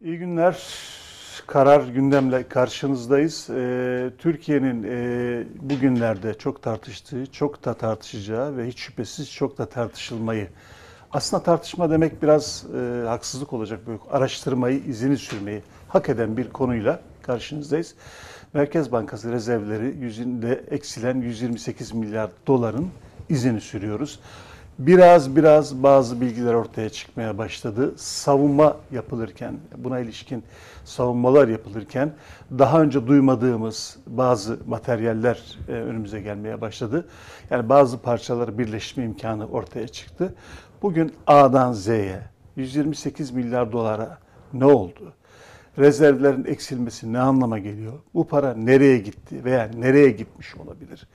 [0.00, 0.66] İyi günler.
[1.46, 3.50] Karar gündemle karşınızdayız.
[3.50, 10.48] Ee, Türkiye'nin e, bugünlerde çok tartıştığı, çok da tartışacağı ve hiç şüphesiz çok da tartışılmayı.
[11.12, 13.86] Aslında tartışma demek biraz e, haksızlık olacak.
[13.86, 17.94] Böyle araştırmayı, izini sürmeyi hak eden bir konuyla karşınızdayız.
[18.54, 22.90] Merkez Bankası rezervleri yüzünde eksilen 128 milyar doların
[23.28, 24.20] izini sürüyoruz.
[24.78, 27.94] Biraz biraz bazı bilgiler ortaya çıkmaya başladı.
[27.96, 30.44] Savunma yapılırken, buna ilişkin
[30.84, 32.12] savunmalar yapılırken
[32.58, 37.08] daha önce duymadığımız bazı materyaller e, önümüze gelmeye başladı.
[37.50, 40.34] Yani bazı parçaları birleştirme imkanı ortaya çıktı.
[40.82, 42.20] Bugün A'dan Z'ye
[42.56, 44.18] 128 milyar dolara
[44.52, 45.12] ne oldu?
[45.78, 47.92] Rezervlerin eksilmesi ne anlama geliyor?
[48.14, 51.08] Bu para nereye gitti veya nereye gitmiş olabilir?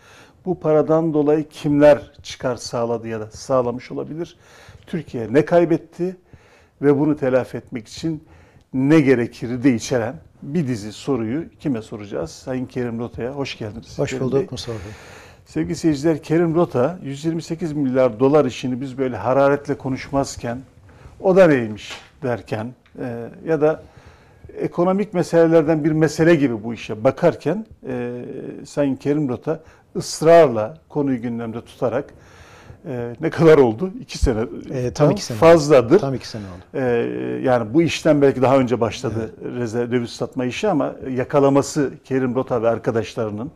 [0.45, 4.38] Bu paradan dolayı kimler çıkar sağladı ya da sağlamış olabilir?
[4.88, 6.17] Türkiye ne kaybetti
[6.81, 8.23] ve bunu telafi etmek için
[8.73, 12.31] ne gerekir de içeren bir dizi soruyu kime soracağız?
[12.31, 14.00] Sayın Kerim Rota'ya hoş geldiniz.
[14.00, 14.92] Hoş bulduk Mustafa Bey.
[15.45, 20.58] Sevgili seyirciler Kerim Rota 128 milyar dolar işini biz böyle hararetle konuşmazken
[21.20, 21.92] o da neymiş
[22.23, 23.83] derken e, ya da
[24.58, 28.26] ekonomik meselelerden bir mesele gibi bu işe bakarken e,
[28.66, 29.64] Sayın Kerim Rota
[29.95, 32.14] ısrarla konuyu gündemde tutarak
[32.86, 33.92] e, ne kadar oldu?
[34.00, 34.45] İki sene.
[34.73, 36.00] E, tam iki sene Fazladır.
[36.00, 36.83] Tam iki sene oldu.
[36.83, 36.83] E,
[37.44, 42.61] yani bu işten belki daha önce başladı rezerv döviz satma işi ama yakalaması Kerim Rota
[42.61, 43.52] ve arkadaşlarının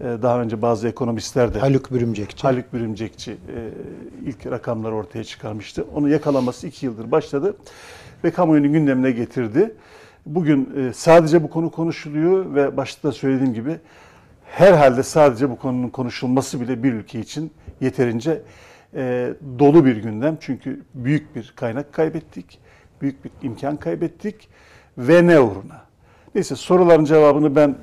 [0.00, 2.42] e, daha önce bazı ekonomistler de Haluk Bürümcekçi.
[2.42, 3.70] Haluk Bürümcekçi e,
[4.26, 5.84] ilk rakamları ortaya çıkarmıştı.
[5.94, 7.56] Onu yakalaması iki yıldır başladı
[8.24, 9.74] ve kamuoyunun gündemine getirdi.
[10.26, 13.76] Bugün e, sadece bu konu konuşuluyor ve başta da söylediğim gibi
[14.44, 18.42] herhalde sadece bu konunun konuşulması bile bir ülke için yeterince
[18.94, 20.36] e, dolu bir gündem.
[20.40, 22.58] Çünkü büyük bir kaynak kaybettik,
[23.00, 24.48] büyük bir imkan kaybettik
[24.98, 25.84] ve ne uğruna?
[26.34, 27.76] Neyse soruların cevabını ben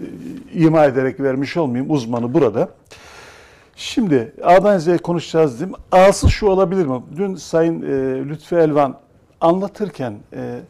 [0.00, 0.04] e,
[0.52, 1.92] ima ederek vermiş olmayayım.
[1.92, 2.68] Uzmanı burada.
[3.76, 5.72] Şimdi A'dan Z'ye konuşacağız dedim.
[5.92, 7.02] A'sı şu olabilir mi?
[7.16, 8.98] Dün Sayın e, Lütfü Elvan
[9.40, 10.60] anlatırken e,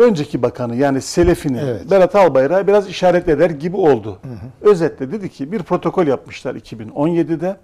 [0.00, 1.90] önceki bakanı yani Selefini Evet.
[1.90, 4.18] Berat Albayrak'ı biraz işaret eder gibi oldu.
[4.60, 7.56] Özetle dedi ki bir protokol yapmışlar 2017'de.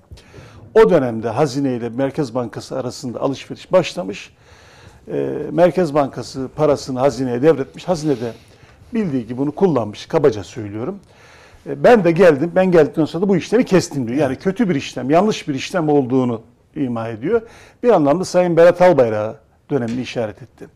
[0.75, 4.33] O dönemde Hazine ile Merkez Bankası arasında alışveriş başlamış.
[5.13, 7.89] Ee, Merkez Bankası parasını hazineye devretmiş.
[7.89, 8.33] Hazine de
[8.95, 10.07] bildiği gibi bunu kullanmış.
[10.07, 10.99] Kabaca söylüyorum.
[11.67, 12.53] Ee, ben de geldim.
[12.55, 14.19] Ben geldikten sonra da bu işlemi kestim diyor.
[14.19, 16.43] Yani kötü bir işlem, yanlış bir işlem olduğunu
[16.77, 17.43] ima ediyor.
[17.83, 19.37] Bir anlamda Sayın Berat Albayrak'a
[19.71, 20.67] dönemini işaret etti.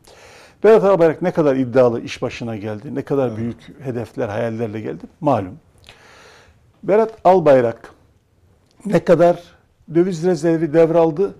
[0.64, 5.58] Berat Albayrak ne kadar iddialı iş başına geldi, ne kadar büyük hedefler, hayallerle geldi malum.
[6.82, 7.92] Berat Albayrak
[8.86, 9.42] ne kadar
[9.94, 11.34] döviz rezervi devraldı,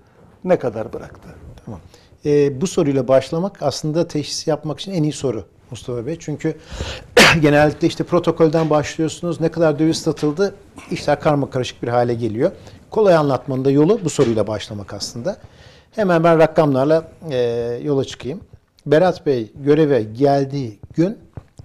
[0.44, 1.28] ne kadar bıraktı?
[1.64, 1.80] Tamam.
[2.24, 6.16] E, bu soruyla başlamak aslında teşhis yapmak için en iyi soru Mustafa Bey.
[6.20, 6.56] Çünkü
[7.40, 9.40] genellikle işte protokolden başlıyorsunuz.
[9.40, 10.54] Ne kadar döviz satıldı?
[10.90, 12.50] İşler karma karışık bir hale geliyor.
[12.90, 15.36] Kolay anlatmanın da yolu bu soruyla başlamak aslında.
[15.90, 17.36] Hemen ben rakamlarla e,
[17.82, 18.40] yola çıkayım.
[18.86, 21.18] Berat Bey göreve geldiği gün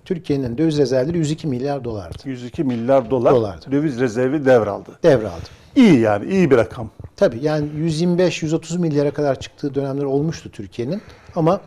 [0.05, 2.17] Türkiye'nin döviz rezervleri 102 milyar dolardı.
[2.25, 3.71] 102 milyar dolar Dolardı.
[3.71, 4.99] döviz rezervi devraldı.
[5.03, 5.45] Devraldı.
[5.75, 6.89] İyi yani, iyi bir rakam.
[7.15, 11.01] Tabii yani 125-130 milyara kadar çıktığı dönemler olmuştu Türkiye'nin
[11.35, 11.61] ama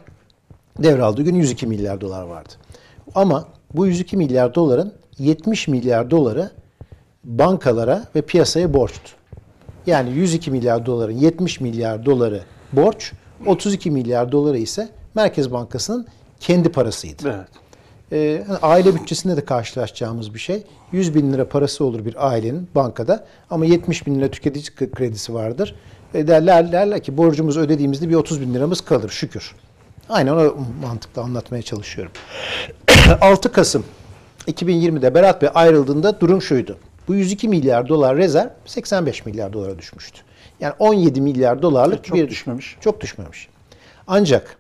[0.79, 2.53] devraldığı gün 102 milyar dolar vardı.
[3.15, 6.51] Ama bu 102 milyar doların 70 milyar doları
[7.25, 9.11] bankalara ve piyasaya borçtu.
[9.87, 12.41] Yani 102 milyar doların 70 milyar doları
[12.73, 13.13] borç,
[13.47, 14.89] 32 milyar doları ise
[15.19, 16.07] Merkez Bankası'nın
[16.41, 17.23] kendi parasıydı.
[17.27, 17.49] Evet.
[18.13, 20.63] Ee, aile bütçesinde de karşılaşacağımız bir şey.
[20.93, 25.75] 100 bin lira parası olur bir ailenin bankada ama 70 bin lira tüketici kredisi vardır.
[26.15, 29.55] E derler, derler ki borcumuzu ödediğimizde bir 30 bin liramız kalır şükür.
[30.09, 32.13] Aynen o mantıkla anlatmaya çalışıyorum.
[33.21, 33.85] 6 Kasım
[34.47, 36.79] 2020'de Berat Bey ayrıldığında durum şuydu.
[37.09, 40.21] Bu 102 milyar dolar rezerv 85 milyar dolara düşmüştü.
[40.61, 42.77] Yani 17 milyar dolarlık Çok bir düşmemiş.
[42.81, 43.49] Çok düşmemiş.
[44.07, 44.59] Ancak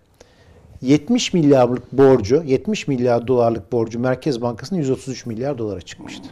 [0.82, 6.28] 70 milyarlık borcu, 70 milyar dolarlık borcu Merkez Bankası'nın 133 milyar dolara çıkmıştı.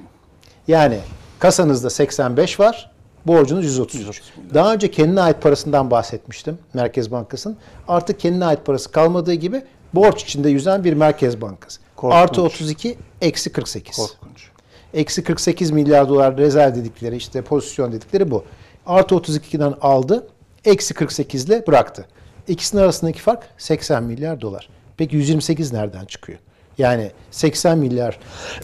[0.68, 0.98] Yani
[1.38, 2.90] kasanızda 85 var,
[3.26, 4.00] borcunuz 133.
[4.00, 4.54] 133 milyar.
[4.54, 7.56] Daha önce kendine ait parasından bahsetmiştim Merkez Bankası'nın.
[7.88, 9.62] Artık kendine ait parası kalmadığı gibi
[9.94, 11.80] borç içinde yüzen bir Merkez Bankası.
[11.96, 12.20] Korkunç.
[12.20, 13.96] Artı 32, eksi 48.
[13.96, 14.50] Korkunç.
[14.94, 18.44] Eksi 48 milyar dolar rezerv dedikleri işte pozisyon dedikleri bu.
[18.86, 20.26] Artı 32'den aldı.
[20.64, 22.06] Eksi 48 ile bıraktı.
[22.48, 24.68] İkisinin arasındaki fark 80 milyar dolar.
[24.96, 26.38] Peki 128 nereden çıkıyor?
[26.78, 28.18] Yani 80 milyar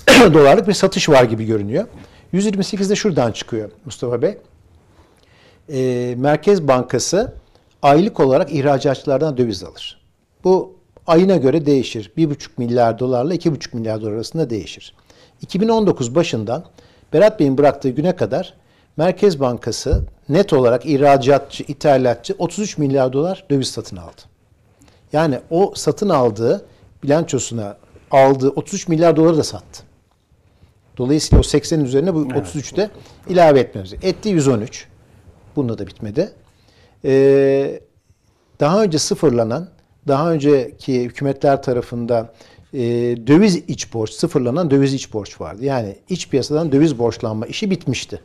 [0.35, 1.87] dolarlık bir satış var gibi görünüyor.
[2.33, 4.39] 128 de şuradan çıkıyor Mustafa Bey.
[5.73, 7.33] Ee, Merkez Bankası
[7.83, 10.03] aylık olarak ihracatçılardan döviz alır.
[10.45, 10.77] Bu
[11.07, 12.13] ayına göre değişir.
[12.17, 14.95] 1,5 milyar dolarla 2,5 milyar dolar arasında değişir.
[15.43, 16.65] 2019 başından
[17.13, 18.55] Berat Bey'in bıraktığı güne kadar
[18.97, 24.23] Merkez Bankası net olarak ihracatçı, ithalatçı 33 milyar dolar döviz satın aldı.
[25.13, 26.67] Yani o satın aldığı
[27.03, 27.77] bilançosuna
[28.11, 29.83] aldığı 33 milyar doları da sattı.
[30.99, 32.91] Dolayısıyla o 80'in üzerine bu 33'te
[33.29, 33.95] ilave etmemiz.
[34.03, 34.87] Etti 113.
[35.57, 36.33] Bunda da bitmedi.
[37.05, 37.81] Ee,
[38.61, 39.69] daha önce sıfırlanan,
[40.09, 42.29] daha önceki hükümetler tarafından
[42.75, 42.81] e,
[43.27, 45.65] döviz iç borç, sıfırlanan döviz iç borç vardı.
[45.65, 48.21] Yani iç piyasadan döviz borçlanma işi bitmişti.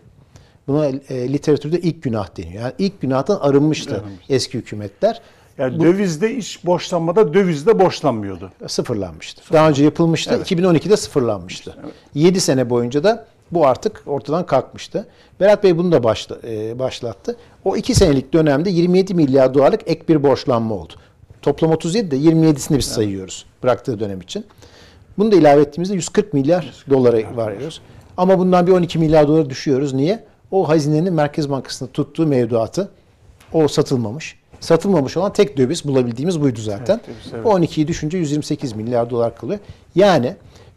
[0.67, 2.63] Buna e, literatürde ilk günah deniyor.
[2.63, 5.21] Yani ilk günahtan arınmıştı eski hükümetler.
[5.57, 8.51] Yani dövizde iş borçlanmada dövizde borçlanmıyordu.
[8.67, 9.53] sıfırlanmıştı.
[9.53, 10.33] Daha önce yapılmıştı.
[10.33, 11.77] 2012'de sıfırlanmıştı.
[12.13, 15.07] 7 sene boyunca da bu artık ortadan kalkmıştı.
[15.39, 17.35] Berat Bey bunu da başla, e, başlattı.
[17.65, 20.93] O 2 senelik dönemde 27 milyar dolarlık ek bir borçlanma oldu.
[21.41, 24.45] Toplam 37 de 27'sini biz sayıyoruz bıraktığı dönem için.
[25.17, 27.81] Bunu da ilave ettiğimizde 140 milyar dolara varıyoruz.
[28.17, 29.93] Ama bundan bir 12 milyar dolar düşüyoruz.
[29.93, 30.23] Niye?
[30.51, 32.89] O hazinenin Merkez Bankası'nda tuttuğu mevduatı
[33.53, 34.35] o satılmamış.
[34.59, 37.01] Satılmamış olan tek döviz bulabildiğimiz buydu zaten.
[37.05, 37.45] Evet, döviz, evet.
[37.45, 39.59] O 12'yi düşünce 128 milyar dolar kalıyor.
[39.95, 40.35] Yani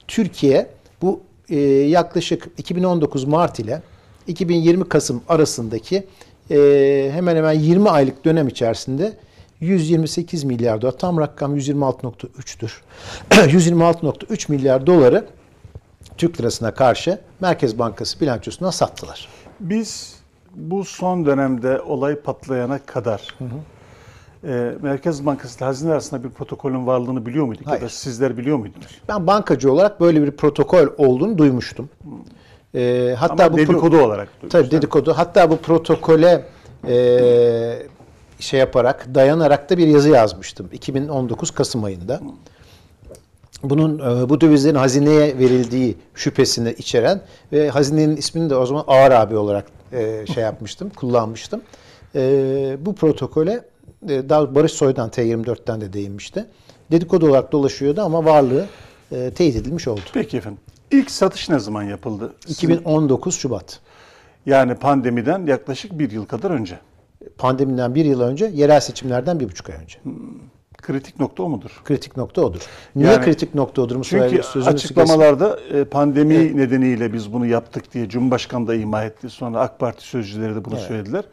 [0.09, 0.71] Türkiye
[1.03, 3.83] bu e, yaklaşık 2019 Mart ile
[4.27, 6.07] 2020 Kasım arasındaki
[6.51, 9.13] e, hemen hemen 20 aylık dönem içerisinde
[9.61, 12.73] 128 milyar dolar tam rakam 126.3'tür.
[13.31, 15.27] 126.3 milyar doları
[16.17, 19.29] Türk lirasına karşı Merkez Bankası bilançosuna sattılar.
[19.61, 20.21] Biz
[20.55, 23.35] bu son dönemde olay patlayana kadar
[24.45, 27.67] e, Merkez Bankası ile Hazine arasında bir protokolün varlığını biliyor muyduk?
[27.67, 27.89] Ya da Hayır.
[27.89, 29.01] sizler biliyor muydunuz?
[29.09, 31.89] Ben bankacı olarak böyle bir protokol olduğunu duymuştum.
[32.75, 35.13] E, hatta Ama bu dedikodu olarak duydunuz, Tabii dedikodu.
[35.17, 36.45] Hatta bu protokole
[36.89, 37.83] e,
[38.39, 40.69] şey yaparak, dayanarak da bir yazı yazmıştım.
[40.73, 42.21] 2019 Kasım ayında.
[43.63, 47.21] Bunun e, bu dövizlerin hazineye verildiği şüphesini içeren
[47.53, 51.61] ve hazinenin ismini de o zaman Ağır abi olarak e, şey yapmıştım, kullanmıştım.
[52.15, 53.65] E, bu protokole
[54.09, 56.47] daha Barış Soy'dan T24'ten de değinmişti.
[56.91, 58.67] Dedikodu olarak dolaşıyordu ama varlığı
[59.35, 60.01] teyit edilmiş oldu.
[60.15, 60.61] Peki efendim.
[60.91, 62.33] İlk satış ne zaman yapıldı?
[62.47, 63.81] Sizin- 2019 Şubat.
[64.47, 66.79] yani pandemiden yaklaşık bir yıl kadar önce.
[67.39, 69.99] Pandemiden bir yıl önce, yerel seçimlerden bir buçuk ay önce.
[70.83, 71.81] Kritik nokta o mudur?
[71.85, 72.61] Kritik nokta odur.
[72.97, 74.03] Niye Yani- kritik nokta odur?
[74.03, 79.31] Çünkü açıklamalarda e, pandemi nedeniyle biz bunu yaptık diye Cumhurbaşkanı da ima etti.
[79.31, 80.87] Sonra AK Parti sözcüleri de bunu Evet.
[80.89, 81.25] söylediler.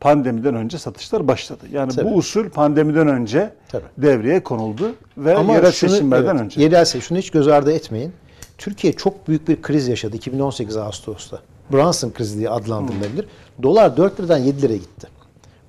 [0.00, 1.64] Pandemiden önce satışlar başladı.
[1.72, 2.10] Yani Tabii.
[2.10, 3.84] bu usul pandemiden önce Tabii.
[3.98, 6.62] devreye konuldu ve Ama yerel şunu- seçimlerden evet, önce.
[6.62, 8.12] Yerel seçim, şunu hiç göz ardı etmeyin.
[8.58, 11.38] Türkiye çok büyük bir kriz yaşadı 2018 Ağustos'ta.
[11.72, 13.22] Brunson krizi diye adlandırılabilir.
[13.22, 13.62] Hmm.
[13.62, 15.06] Dolar 4 liradan 7 liraya gitti.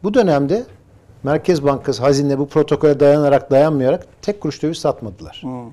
[0.04, 0.64] Bu dönemde
[1.28, 5.40] Merkez Bankası hazine bu protokole dayanarak dayanmayarak tek kuruş döviz satmadılar.
[5.42, 5.70] Hmm.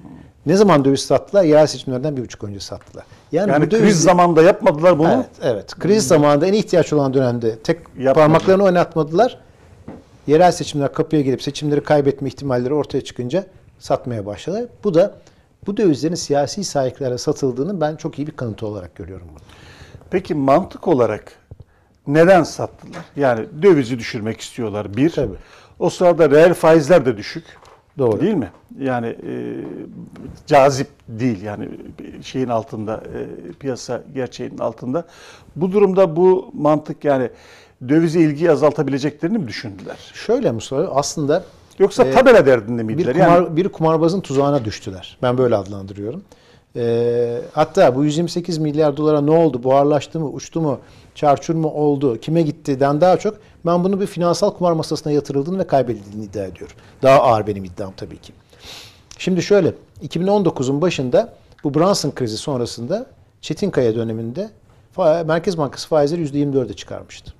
[0.46, 1.44] Ne zaman döviz sattılar?
[1.44, 3.04] Yerel seçimlerden bir buçuk önce sattılar.
[3.32, 5.12] yani bu kriz döviz- zamanında yapmadılar bunu.
[5.12, 5.74] Evet, evet.
[5.74, 8.14] Kriz zamanında en ihtiyaç olan dönemde tek Yapmadı.
[8.14, 9.38] parmaklarını oynatmadılar.
[10.26, 13.46] Yerel seçimler kapıya gelip seçimleri kaybetme ihtimalleri ortaya çıkınca
[13.78, 14.64] satmaya başladılar.
[14.84, 15.14] Bu da
[15.66, 19.40] bu dövizlerin siyasi sahiplerle satıldığını ben çok iyi bir kanıtı olarak görüyorum bunu.
[20.10, 21.32] Peki mantık olarak
[22.06, 23.04] neden sattılar?
[23.16, 25.10] Yani dövizi düşürmek istiyorlar bir.
[25.10, 25.34] Tabii.
[25.78, 27.44] O sırada reel faizler de düşük.
[27.98, 28.20] Doğru.
[28.20, 28.50] Değil mi?
[28.80, 29.32] Yani e,
[30.46, 31.68] cazip değil yani
[32.22, 35.04] şeyin altında e, piyasa gerçeğinin altında.
[35.56, 37.30] Bu durumda bu mantık yani
[37.88, 39.96] dövize ilgiyi azaltabileceklerini mi düşündüler?
[40.14, 41.44] Şöyle Mustafa aslında
[41.78, 43.12] Yoksa Ee, tabela derdinde bir, miydiler?
[43.12, 45.18] kumar, yani bir kumarbazın tuzağına düştüler.
[45.22, 46.22] Ben böyle adlandırıyorum.
[46.76, 49.62] Ee, hatta bu 128 milyar dolara ne oldu?
[49.62, 50.28] Buharlaştı mı?
[50.30, 50.80] Uçtu mu?
[51.14, 52.20] Çarçur mu oldu?
[52.20, 56.76] Kime gittiden daha çok ben bunu bir finansal kumar masasına yatırıldığını ve kaybedildiğini iddia ediyorum.
[57.02, 58.32] Daha ağır benim iddiam tabii ki.
[59.18, 63.06] Şimdi şöyle 2019'un başında bu Brunson krizi sonrasında
[63.40, 64.50] Çetinkaya döneminde
[65.26, 67.34] Merkez Bankası faizleri %24'e çıkarmıştı.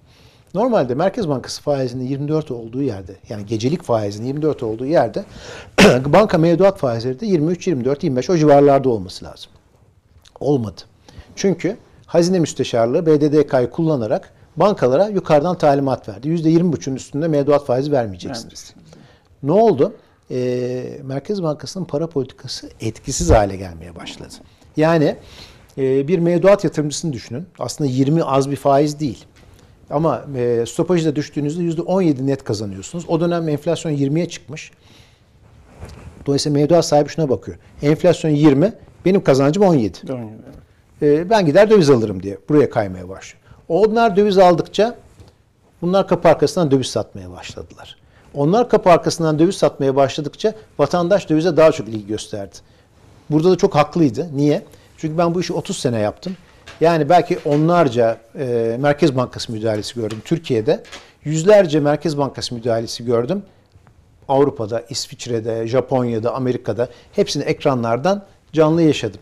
[0.54, 5.24] Normalde Merkez Bankası faizinin 24 olduğu yerde yani gecelik faizinin 24 olduğu yerde
[6.06, 9.50] banka mevduat faizleri de 23, 24, 25 o civarlarda olması lazım.
[10.40, 10.80] Olmadı.
[11.36, 11.76] Çünkü
[12.14, 16.28] hazine müsteşarlığı BDDK'yı kullanarak bankalara yukarıdan talimat verdi.
[16.28, 18.74] %20,5'un üstünde mevduat faizi vermeyeceksiniz.
[19.42, 19.94] Ne oldu?
[20.30, 24.34] Ee, Merkez Bankası'nın para politikası etkisiz hale gelmeye başladı.
[24.76, 25.16] Yani
[25.78, 27.46] e, bir mevduat yatırımcısını düşünün.
[27.58, 29.24] Aslında 20 az bir faiz değil.
[29.90, 33.04] Ama e, stopajı da düştüğünüzde %17 net kazanıyorsunuz.
[33.08, 34.70] O dönem enflasyon 20'ye çıkmış.
[36.26, 37.58] Dolayısıyla mevduat sahibi şuna bakıyor.
[37.82, 38.72] Enflasyon 20,
[39.04, 39.98] benim kazancım 17.
[41.02, 43.44] E, ben gider döviz alırım diye buraya kaymaya başlıyor.
[43.68, 44.96] Onlar döviz aldıkça
[45.82, 47.96] bunlar kapı arkasından döviz satmaya başladılar.
[48.34, 52.56] Onlar kapı arkasından döviz satmaya başladıkça vatandaş dövize daha çok ilgi gösterdi.
[53.30, 54.28] Burada da çok haklıydı.
[54.36, 54.62] Niye?
[54.96, 56.36] Çünkü ben bu işi 30 sene yaptım.
[56.80, 60.82] Yani belki onlarca e, Merkez Bankası müdahalesi gördüm Türkiye'de.
[61.24, 63.42] Yüzlerce Merkez Bankası müdahalesi gördüm.
[64.28, 69.20] Avrupa'da, İsviçre'de, Japonya'da, Amerika'da hepsini ekranlardan canlı yaşadım.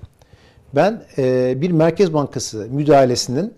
[0.74, 3.54] Ben e, bir Merkez Bankası müdahalesinin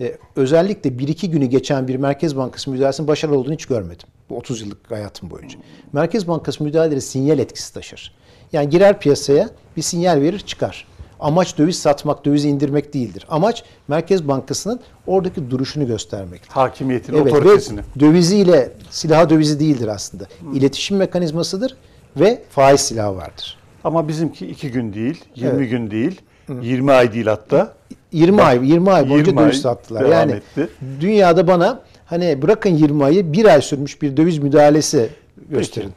[0.00, 4.06] e, özellikle 1-2 günü geçen bir Merkez Bankası müdahalesinin başarılı olduğunu hiç görmedim.
[4.30, 5.58] Bu 30 yıllık hayatım boyunca.
[5.92, 8.14] Merkez Bankası müdahaleleri sinyal etkisi taşır.
[8.52, 10.86] Yani girer piyasaya bir sinyal verir çıkar.
[11.20, 13.26] Amaç döviz satmak, dövizi indirmek değildir.
[13.28, 16.50] Amaç Merkez Bankası'nın oradaki duruşunu göstermektir.
[16.50, 17.80] Hakimiyetini, Evet otoritesini.
[18.00, 20.24] döviziyle silah dövizi değildir aslında.
[20.54, 21.76] İletişim mekanizmasıdır
[22.16, 23.58] ve faiz silahı vardır.
[23.84, 25.70] Ama bizimki iki gün değil, 20 Evet.
[25.70, 26.20] gün değil,
[26.62, 27.72] 20 ay değil hatta.
[28.12, 30.04] 20 ay 20 ay boyunca 20 ay döviz sattılar.
[30.04, 30.68] Yani etti.
[31.00, 35.08] dünyada bana hani bırakın 20 ayı bir ay sürmüş bir döviz müdahalesi
[35.50, 35.92] gösterin.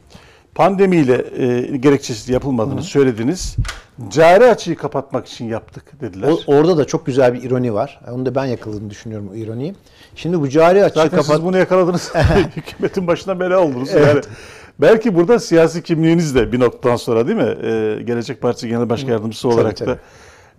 [0.54, 3.56] Pandemiyle e, gerekçesiz yapılmadığını söylediniz.
[4.10, 6.28] Cari açığı kapatmak için yaptık dediler.
[6.28, 8.00] O- orada da çok güzel bir ironi var.
[8.12, 9.74] Onu da ben yakaladığını düşünüyorum o ironiyi.
[10.16, 12.12] Şimdi bu cari açığı Zaten kapat siz bunu yakaladınız.
[12.56, 13.88] Hükümetin başına bela oldunuz.
[13.92, 14.06] Evet.
[14.06, 14.20] Yani
[14.80, 17.56] belki burada siyasi kimliğiniz de bir noktadan sonra değil mi?
[17.62, 19.90] Ee, Gelecek Partisi Genel Başkan Yardımcısı olarak tabii.
[19.90, 19.98] da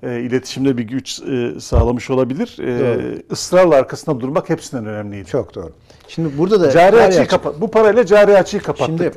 [0.03, 2.57] e, iletişimde bir güç e, sağlamış olabilir.
[2.59, 5.29] E, ısrarla arkasında durmak hepsinden önemliydi.
[5.29, 5.71] çok doğru.
[6.07, 7.61] Şimdi burada da Cari açığı açığı- kapat.
[7.61, 9.13] Bu parayla cari açığı kapattık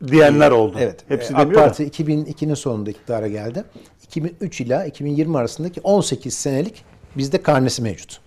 [0.00, 0.76] Şimdi diyenler oldu.
[0.80, 1.04] Evet.
[1.08, 1.64] Hepsi e, AK demiyor da.
[1.66, 3.64] Parti 2002'nin sonunda iktidara geldi.
[4.04, 6.84] 2003 ila 2020 arasındaki 18 senelik
[7.16, 8.20] bizde karnesi mevcut.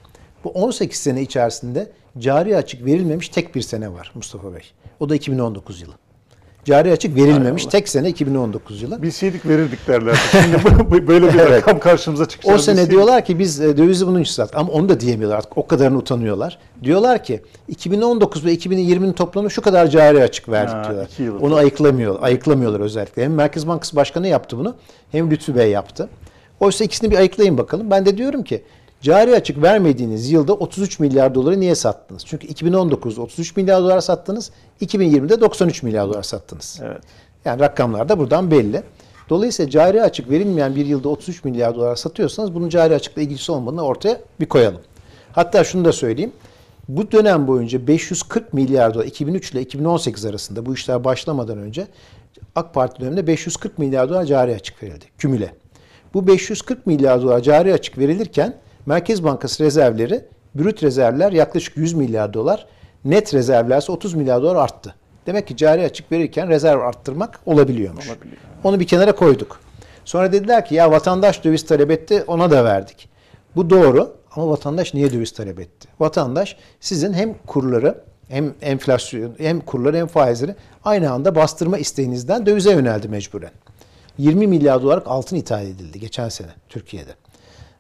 [0.44, 4.72] Bu 18 sene içerisinde cari açık verilmemiş tek bir sene var Mustafa Bey.
[5.00, 5.94] O da 2019 yılı.
[6.66, 9.02] Cari açık verilmemiş tek sene 2019 yılı.
[9.02, 10.18] Bilseydik verirdik derlerdi.
[10.32, 11.52] Şimdi böyle bir Evet.
[11.52, 12.56] rakam karşımıza çıkacak.
[12.56, 14.58] O sene diyorlar ki biz e, dövizi bunun için sattık.
[14.58, 15.58] Ama onu da diyemiyorlar artık.
[15.58, 16.58] O kadarını utanıyorlar.
[16.84, 21.42] Diyorlar ki 2019 ve 2020'nin toplamı şu kadar cari açık verdik Ha, diyorlar.
[21.42, 23.24] Onu ayıklamıyor, ayıklamıyorlar özellikle.
[23.24, 24.76] Hem Merkez Bankası Başkanı yaptı bunu
[25.12, 26.10] hem Lütfü Bey yaptı.
[26.60, 27.92] Oysa ikisini bir ayıklayın bakalım.
[27.92, 28.64] Ben de diyorum ki
[29.02, 32.26] cari açık vermediğiniz yılda 33 milyar doları niye sattınız?
[32.26, 36.80] Çünkü 2019'da 33 milyar dolar sattınız, 2020'de 93 milyar dolar sattınız.
[36.84, 37.02] Evet.
[37.46, 38.84] Yani rakamlar da buradan belli.
[39.30, 43.82] Dolayısıyla cari açık verilmeyen bir yılda 33 milyar dolar satıyorsanız bunun cari açıkla ilgisi olmadığını
[43.82, 44.82] ortaya bir koyalım.
[45.32, 46.32] Hatta şunu da söyleyeyim.
[46.90, 51.88] Bu dönem boyunca 540 milyar dolar 2003 ile 2018 arasında bu işler başlamadan önce
[52.56, 55.06] AK Parti döneminde 540 milyar dolar cari açık verildi.
[55.18, 55.54] Kümüle.
[56.14, 62.34] Bu 540 milyar dolar cari açık verilirken Merkez Bankası rezervleri, brüt rezervler yaklaşık 100 milyar
[62.34, 62.68] dolar,
[63.06, 64.96] net rezervler ise 30 milyar dolar arttı.
[65.26, 68.10] Demek ki cari açık verirken rezerv arttırmak olabiliyormuş.
[68.10, 68.38] Olabiliyor.
[68.64, 69.60] Onu bir kenara koyduk.
[70.06, 73.10] Sonra dediler ki ya vatandaş döviz talep etti ona da verdik.
[73.56, 75.88] Bu doğru ama vatandaş niye döviz talep etti?
[76.00, 82.72] Vatandaş sizin hem kurları hem enflasyon hem kurları hem faizleri aynı anda bastırma isteğinizden dövize
[82.72, 83.52] yöneldi mecburen.
[84.18, 87.12] 20 milyar dolarlık altın ithal edildi geçen sene Türkiye'de.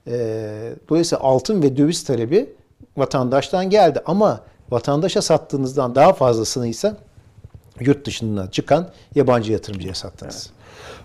[0.08, 2.50] Ee, dolayısıyla altın ve döviz talebi
[2.98, 4.42] vatandaştan geldi ama
[4.72, 6.96] vatandaşa sattığınızdan daha fazlasını ise
[7.80, 10.52] yurt dışından çıkan yabancı yatırımcıya sattınız.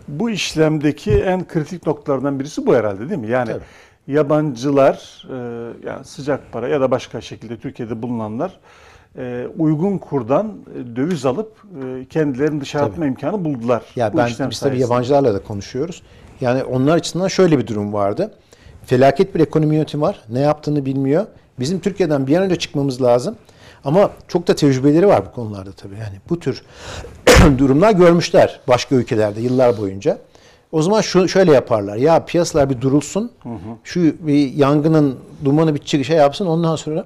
[0.09, 3.29] Bu işlemdeki en kritik noktalardan birisi bu herhalde değil mi?
[3.29, 4.15] Yani Tabii.
[4.15, 5.37] yabancılar, e,
[5.89, 8.59] yani sıcak para ya da başka şekilde Türkiye'de bulunanlar
[9.19, 11.53] e, uygun kurdan e, döviz alıp
[11.85, 12.93] e, kendilerini dışarı Tabii.
[12.93, 13.83] atma imkanı buldular.
[13.97, 16.03] Ya bu ben biz tabii yabancılarla da konuşuyoruz.
[16.41, 18.35] Yani onlar açısından şöyle bir durum vardı.
[18.87, 20.21] Felaket bir ekonomi yönetimi var.
[20.29, 21.27] Ne yaptığını bilmiyor.
[21.61, 23.37] Bizim Türkiye'den bir an önce çıkmamız lazım.
[23.85, 25.95] Ama çok da tecrübeleri var bu konularda tabii.
[25.95, 26.63] Yani bu tür
[27.59, 30.19] durumlar görmüşler başka ülkelerde yıllar boyunca.
[30.73, 31.97] O zaman şu şöyle yaparlar.
[31.97, 33.33] Ya piyasalar bir durulsun.
[33.85, 36.47] Şu bir yangının dumanı bir çık- şey yapsın.
[36.47, 37.05] Ondan sonra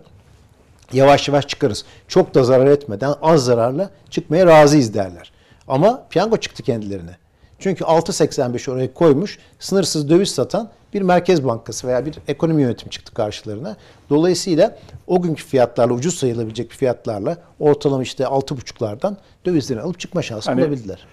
[0.93, 1.85] yavaş yavaş çıkarız.
[2.09, 5.33] Çok da zarar etmeden az zararla çıkmaya razıyız derler.
[5.69, 7.17] Ama piyango çıktı kendilerine.
[7.59, 13.14] Çünkü 6.85 oraya koymuş sınırsız döviz satan bir merkez bankası veya bir ekonomi yönetimi çıktı
[13.14, 13.76] karşılarına.
[14.11, 20.50] Dolayısıyla o günkü fiyatlarla ucuz sayılabilecek bir fiyatlarla ortalama işte 6.5'lardan dövizlerini alıp çıkma şansı
[20.50, 21.06] Hani bulabildiler.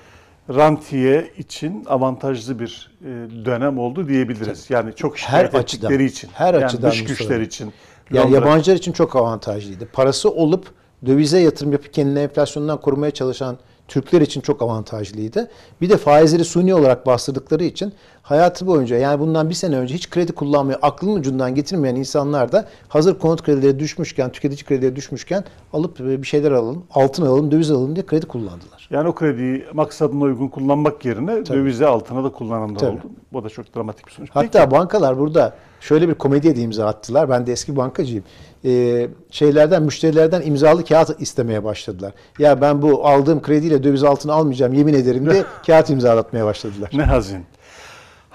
[0.50, 3.05] rantiye için avantajlı bir e,
[3.46, 4.65] dönem oldu diyebiliriz.
[4.69, 6.29] Yani çok şikayet Her açıdan, için.
[6.34, 7.74] her yani açıdan dış güçler için.
[8.13, 9.88] Yani yabancılar için çok avantajlıydı.
[9.93, 10.67] Parası olup
[11.05, 13.57] dövize yatırım yapıp kendini enflasyondan korumaya çalışan
[13.88, 15.50] Türkler için çok avantajlıydı.
[15.81, 17.93] Bir de faizleri suni olarak bastırdıkları için
[18.27, 22.65] hayatı boyunca yani bundan bir sene önce hiç kredi kullanmıyor, aklının ucundan getirmeyen insanlar da
[22.88, 25.43] hazır konut kredileri düşmüşken, tüketici kredileri düşmüşken
[25.74, 28.88] alıp e, bir şeyler alalım, altın alalım, döviz alalım diye kredi kullandılar.
[28.91, 32.91] Yani o krediyi maksadına uygun kullanmak yerine dövize altına da kullananlar Tabii.
[32.91, 33.01] oldu.
[33.34, 34.29] Bu da çok dramatik bir sonuç.
[34.34, 37.29] Hatta bankalar burada şöyle bir komediye de imza attılar.
[37.29, 38.24] Ben de eski bankacıyım.
[38.65, 42.13] Ee, şeylerden, müşterilerden imzalı kağıt istemeye başladılar.
[42.39, 46.91] Ya ben bu aldığım krediyle döviz altını almayacağım yemin ederim de kağıt imzalatmaya başladılar.
[46.93, 47.46] Ne hazin.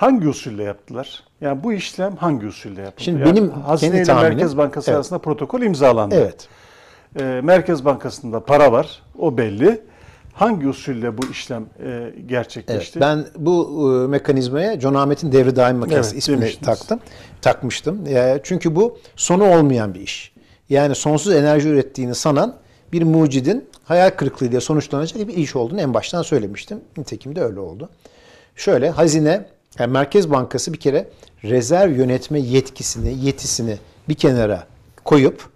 [0.02, 1.23] Hangi usulle yaptılar?
[1.40, 3.04] Yani bu işlem hangi usulle yapıldı?
[3.04, 4.97] Şimdi Yani benim Hazine kendi ile tahminim- Merkez Bankası Evet.
[4.97, 6.14] arasında protokol imzalandı.
[6.14, 6.49] Evet.
[7.21, 9.80] Ee, Merkez Bankası'nda para var, o belli.
[10.32, 13.00] Hangi usulle bu işlem e, Evet, gerçekleşti?
[13.00, 16.66] ben bu e, mekanizmaya John Ahmet'in devri daim makinesi Evet, ismini demiştiniz.
[16.78, 17.00] taktım.
[17.42, 18.06] Takmıştım.
[18.06, 20.32] E, çünkü bu sonu olmayan bir iş.
[20.68, 22.56] Yani sonsuz enerji ürettiğini sanan
[22.92, 26.80] bir mucidin hayal kırıklığı diye sonuçlanacak bir iş olduğunu en baştan söylemiştim.
[26.97, 27.88] Nitekim de öyle oldu.
[28.56, 29.44] Şöyle hazine,
[29.79, 31.09] yani Merkez Bankası bir kere
[31.45, 34.67] rezerv yönetme yetkisini, yetisini bir kenara
[35.05, 35.49] koyup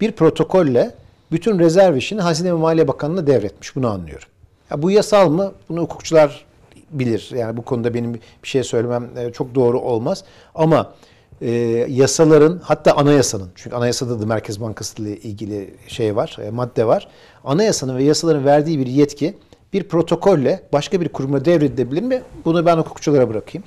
[0.00, 0.94] bir protokolle
[1.32, 3.76] bütün rezerv işini Hazine ve Maliye Bakanlığı'na devretmiş.
[3.76, 4.28] Bunu anlıyorum.
[4.70, 5.52] Ya bu yasal mı?
[5.68, 6.44] Bunu hukukçular
[6.90, 7.30] bilir.
[7.34, 10.24] Yani bu konuda benim bir şey söylemem e, çok doğru olmaz.
[10.54, 10.92] Ama
[11.40, 11.50] e,
[11.88, 17.08] yasaların hatta anayasanın çünkü anayasada da Merkez Bankası ile ilgili şey var, e, madde var.
[17.44, 19.34] Anayasanın ve yasaların verdiği bir yetki
[19.72, 22.22] bir protokolle başka bir kuruma devredilebilir mi?
[22.44, 23.64] Bunu ben hukukçulara bırakayım.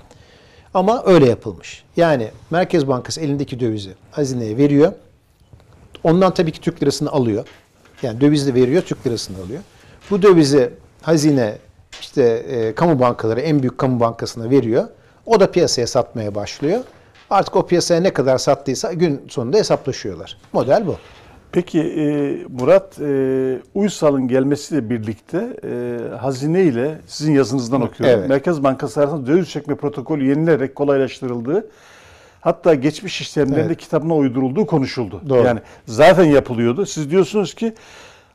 [0.74, 1.84] Ama öyle yapılmış.
[1.98, 4.94] Yani Merkez Bankası elindeki dövizi hazineye veriyor.
[6.04, 7.46] Ondan tabii ki Türk lirasını alıyor.
[8.04, 9.62] Yani dövizi veriyor, Türk lirasını alıyor.
[10.10, 11.58] Bu dövizi hazine
[12.02, 14.88] işte e, kamu bankaları en büyük kamu bankasına veriyor.
[15.26, 16.80] O da piyasaya satmaya başlıyor.
[17.30, 20.38] Artık o piyasaya ne kadar sattıysa gün sonunda hesaplaşıyorlar.
[20.54, 20.96] Model bu.
[21.52, 28.20] Peki e, Murat e, Uysal'ın gelmesiyle birlikte e, hazine ile sizin yazınızdan okuyorum.
[28.20, 28.30] Evet.
[28.30, 31.70] Merkez Bankası arasında döviz çekme protokolü yenilerek kolaylaştırıldığı
[32.42, 33.78] hatta geçmiş işlemlerinde Evet.
[33.78, 35.22] kitabına uydurulduğu konuşuldu.
[35.30, 35.48] Doğru.
[35.48, 36.86] Yani zaten yapılıyordu.
[36.86, 37.74] Siz diyorsunuz ki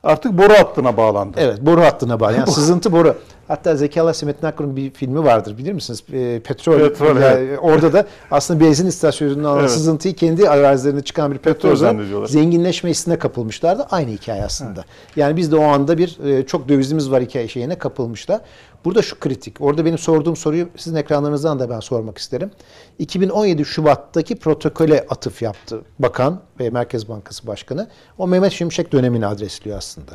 [0.07, 1.37] artık boru hattına bağlandı.
[1.41, 2.37] Evet boru hattına bağlı.
[2.37, 3.15] Yani sızıntı boru.
[3.49, 6.03] Hatta Zeki Alasya Metin Akkur'un bir filmi vardır bilir misiniz?
[6.13, 6.79] E, petrol.
[6.79, 9.71] Petrol, Yani Orada da aslında benzin istasyonundan alan Evet.
[9.71, 13.87] sızıntıyı kendi arazilerine çıkan bir Petrol petrol zenginleşme hissine kapılmışlardı.
[13.91, 14.85] Aynı hikaye aslında.
[15.17, 18.41] Yani biz de o anda bir e, çok dövizimiz var hikaye şeyine kapılmışlar.
[18.87, 19.61] Burada şu kritik.
[19.61, 22.51] Orada benim sorduğum soruyu sizin ekranlarınızdan da ben sormak isterim.
[22.99, 27.89] 2017 Şubat'taki protokole atıf yaptı bakan ve Merkez Bankası Başkanı.
[28.19, 30.13] O Mehmet Şimşek dönemini adresliyor aslında.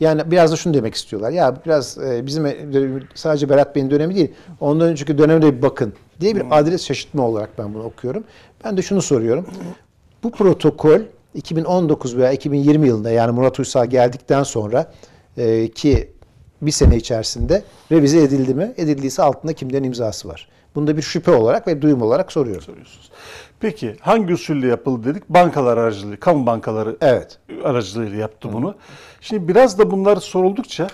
[0.00, 1.30] Yani biraz da şunu demek istiyorlar.
[1.30, 2.56] Ya biraz e, bizim e,
[3.14, 7.26] sadece Berat Bey'in dönemi değil, ondan önceki döneme de bir bakın diye bir adres şaşırtma
[7.26, 8.24] olarak ben bunu okuyorum.
[8.64, 9.46] Ben de şunu soruyorum.
[10.22, 11.00] Bu protokol
[11.34, 14.92] 2019 veya 2020 yılında yani Murat Uysal geldikten sonra
[15.36, 16.12] e, ki
[16.62, 18.74] bir sene içerisinde revize edildi mi?
[18.76, 20.48] Edildiyse altında kimlerin imzası var?
[20.74, 22.62] Bunda bir şüphe olarak ve duyum olarak soruyorum.
[22.62, 23.10] soruyorsunuz.
[23.60, 25.28] Peki hangi usulle yapıldı dedik?
[25.28, 27.38] Bankalar aracılığıyla, kamu bankaları Evet.
[27.64, 28.74] aracılığıyla yaptı bunu.
[29.20, 30.88] Şimdi biraz da bunlar soruldukça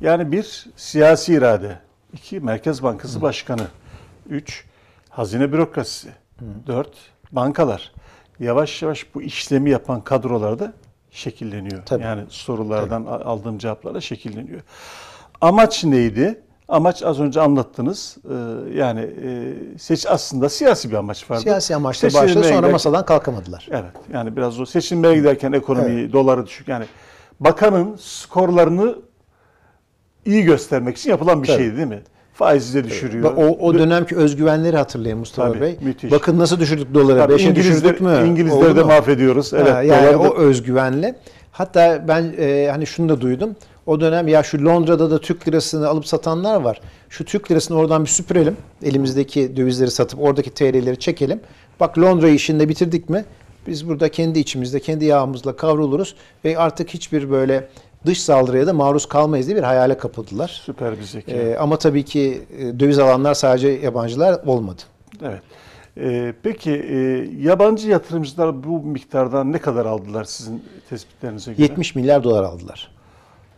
[0.00, 1.78] yani bir siyasi irade,
[2.12, 3.62] iki Merkez Bankası Başkanı,
[4.30, 4.64] üç
[5.10, 6.08] hazine bürokrasisi,
[6.66, 6.90] dört
[7.32, 7.92] bankalar.
[8.40, 10.72] Yavaş yavaş bu işlemi yapan kadrolarda
[11.10, 11.82] şekilleniyor.
[11.86, 12.02] Tabii.
[12.02, 14.60] Yani sorulardan a- aldığım cevaplarla şekilleniyor.
[15.40, 16.40] Amaç neydi?
[16.68, 18.16] Amaç az önce anlattınız.
[18.30, 18.34] Ee,
[18.78, 21.40] yani e, seç aslında siyasi bir amaç vardı.
[21.42, 23.68] Siyasi amaçla başladı sonra giderken- masadan kalkamadılar.
[23.70, 23.90] Evet.
[24.12, 26.68] Yani biraz o seçilmeye giderken ekonomiyi, doları düşük.
[26.68, 26.84] Yani
[27.40, 28.94] bakanın skorlarını
[30.24, 31.56] iyi göstermek için yapılan bir Tabii.
[31.58, 32.02] şeydi değil mi?
[32.34, 33.32] Faizi de düşürüyor.
[33.36, 35.76] O, o dönemki özgüvenleri hatırlayın Mustafa Tabii, Bey.
[35.80, 36.10] müthiş.
[36.12, 37.18] Bakın nasıl düşürdük doları.
[37.18, 38.28] Tabii 5'e İngilizler, düşürdük mü?
[38.28, 39.54] İngilizleri Oldu de mahvediyoruz.
[39.54, 39.72] Evet.
[39.72, 41.14] Ha, yani da- o özgüvenle.
[41.52, 43.56] Hatta ben e, hani şunu da duydum.
[43.86, 46.80] O dönem ya şu Londra'da da Türk lirasını alıp satanlar var.
[47.08, 48.56] Şu Türk lirasını oradan bir süpürelim.
[48.82, 51.40] Elimizdeki dövizleri satıp oradaki TL'leri çekelim.
[51.80, 53.24] Bak Londra işinde bitirdik mi?
[53.66, 57.68] Biz burada kendi içimizde, kendi yağımızla kavruluruz ve artık hiçbir böyle
[58.06, 60.60] dış saldırıya da maruz kalmayız diye bir hayale kapıldılar.
[60.64, 61.32] Süper bir zeka.
[61.32, 64.82] E, ama tabii ki e, döviz alanlar sadece yabancılar olmadı.
[65.22, 65.40] Evet.
[66.00, 66.96] Ee, peki e,
[67.40, 71.62] yabancı yatırımcılar bu miktardan ne kadar aldılar sizin tespitlerinize göre?
[71.62, 72.95] 70 milyar dolar aldılar.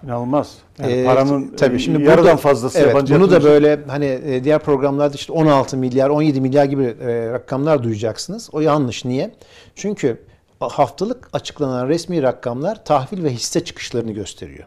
[0.04, 0.54] İnanılmaz.
[0.78, 4.04] Yani Ee, paranın tabii e, şimdi yarıdan burada- fazlası evet, yabancı bunu da böyle hani
[4.04, 8.48] e, diğer programlarda işte 16 milyar, 17 milyar gibi e, rakamlar duyacaksınız.
[8.52, 9.04] O yanlış.
[9.04, 9.30] Niye?
[9.74, 10.22] Çünkü
[10.60, 14.66] haftalık açıklanan resmi rakamlar tahvil ve hisse çıkışlarını gösteriyor.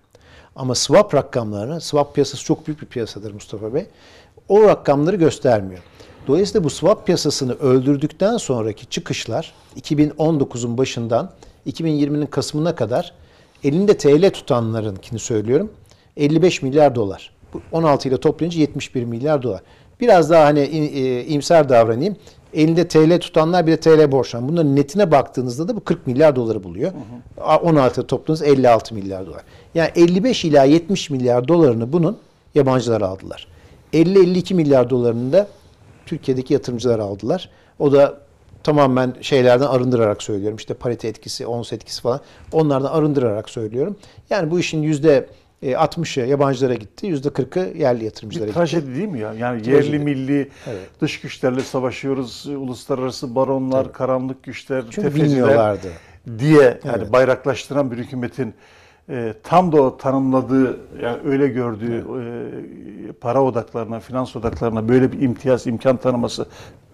[0.55, 3.85] Ama swap rakamlarını, swap piyasası çok büyük bir piyasadır Mustafa Bey.
[4.49, 5.81] O rakamları göstermiyor.
[6.27, 11.31] Dolayısıyla bu swap piyasasını öldürdükten sonraki çıkışlar 2019'un başından
[11.67, 13.13] 2020'nin Kasım'ına kadar
[13.63, 15.71] elinde TL tutanlarınkini söylüyorum.
[16.17, 17.31] 55 milyar dolar.
[17.53, 19.61] Bu 16 ile toplayınca 71 milyar dolar.
[20.01, 22.15] Biraz daha hani e, imsar davranayım.
[22.53, 24.49] Elinde TL tutanlar bir de TL borçlanan.
[24.49, 26.91] Bunların netine baktığınızda da bu 40 milyar doları buluyor.
[27.41, 29.41] A- 16 ile topladığınız 56 milyar dolar.
[29.75, 32.17] Yani 55 ila 70 milyar dolarını bunun
[32.55, 33.47] yabancılar aldılar.
[33.93, 35.47] 50-52 milyar dolarını da
[36.05, 37.49] Türkiye'deki yatırımcılar aldılar.
[37.79, 38.17] O da
[38.63, 40.57] tamamen şeylerden arındırarak söylüyorum.
[40.57, 42.19] İşte parite etkisi, ons etkisi falan.
[42.51, 43.95] Onlardan arındırarak söylüyorum.
[44.29, 45.27] Yani bu işin yüzde
[45.63, 48.57] 60'ı yabancılara gitti, yüzde 40'ı yerli yatırımcılara Bir gitti.
[48.59, 49.33] trajedi değil mi ya?
[49.33, 49.75] Yani Trajedi.
[49.87, 50.89] yerli milli Evet.
[51.01, 52.45] dış güçlerle savaşıyoruz.
[52.57, 55.87] Uluslararası baronlar, karanlık güçler, Çünkü tefeciler bilmiyorlardı.
[56.39, 57.13] diye yani Evet.
[57.13, 58.53] bayraklaştıran bir hükümetin
[59.09, 65.21] e, tam da o tanımladığı yani öyle gördüğü e, para odaklarına, finans odaklarına böyle bir
[65.21, 66.45] imtiyaz, imkan tanıması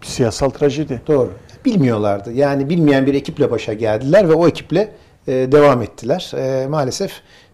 [0.02, 1.02] bir siyasal trajedi.
[1.08, 1.32] Doğru.
[1.68, 2.32] Bilmiyorlardı.
[2.34, 4.92] Yani bilmeyen bir ekiple başa geldiler ve o ekiple
[5.28, 6.32] e, devam ettiler.
[6.38, 7.12] E, maalesef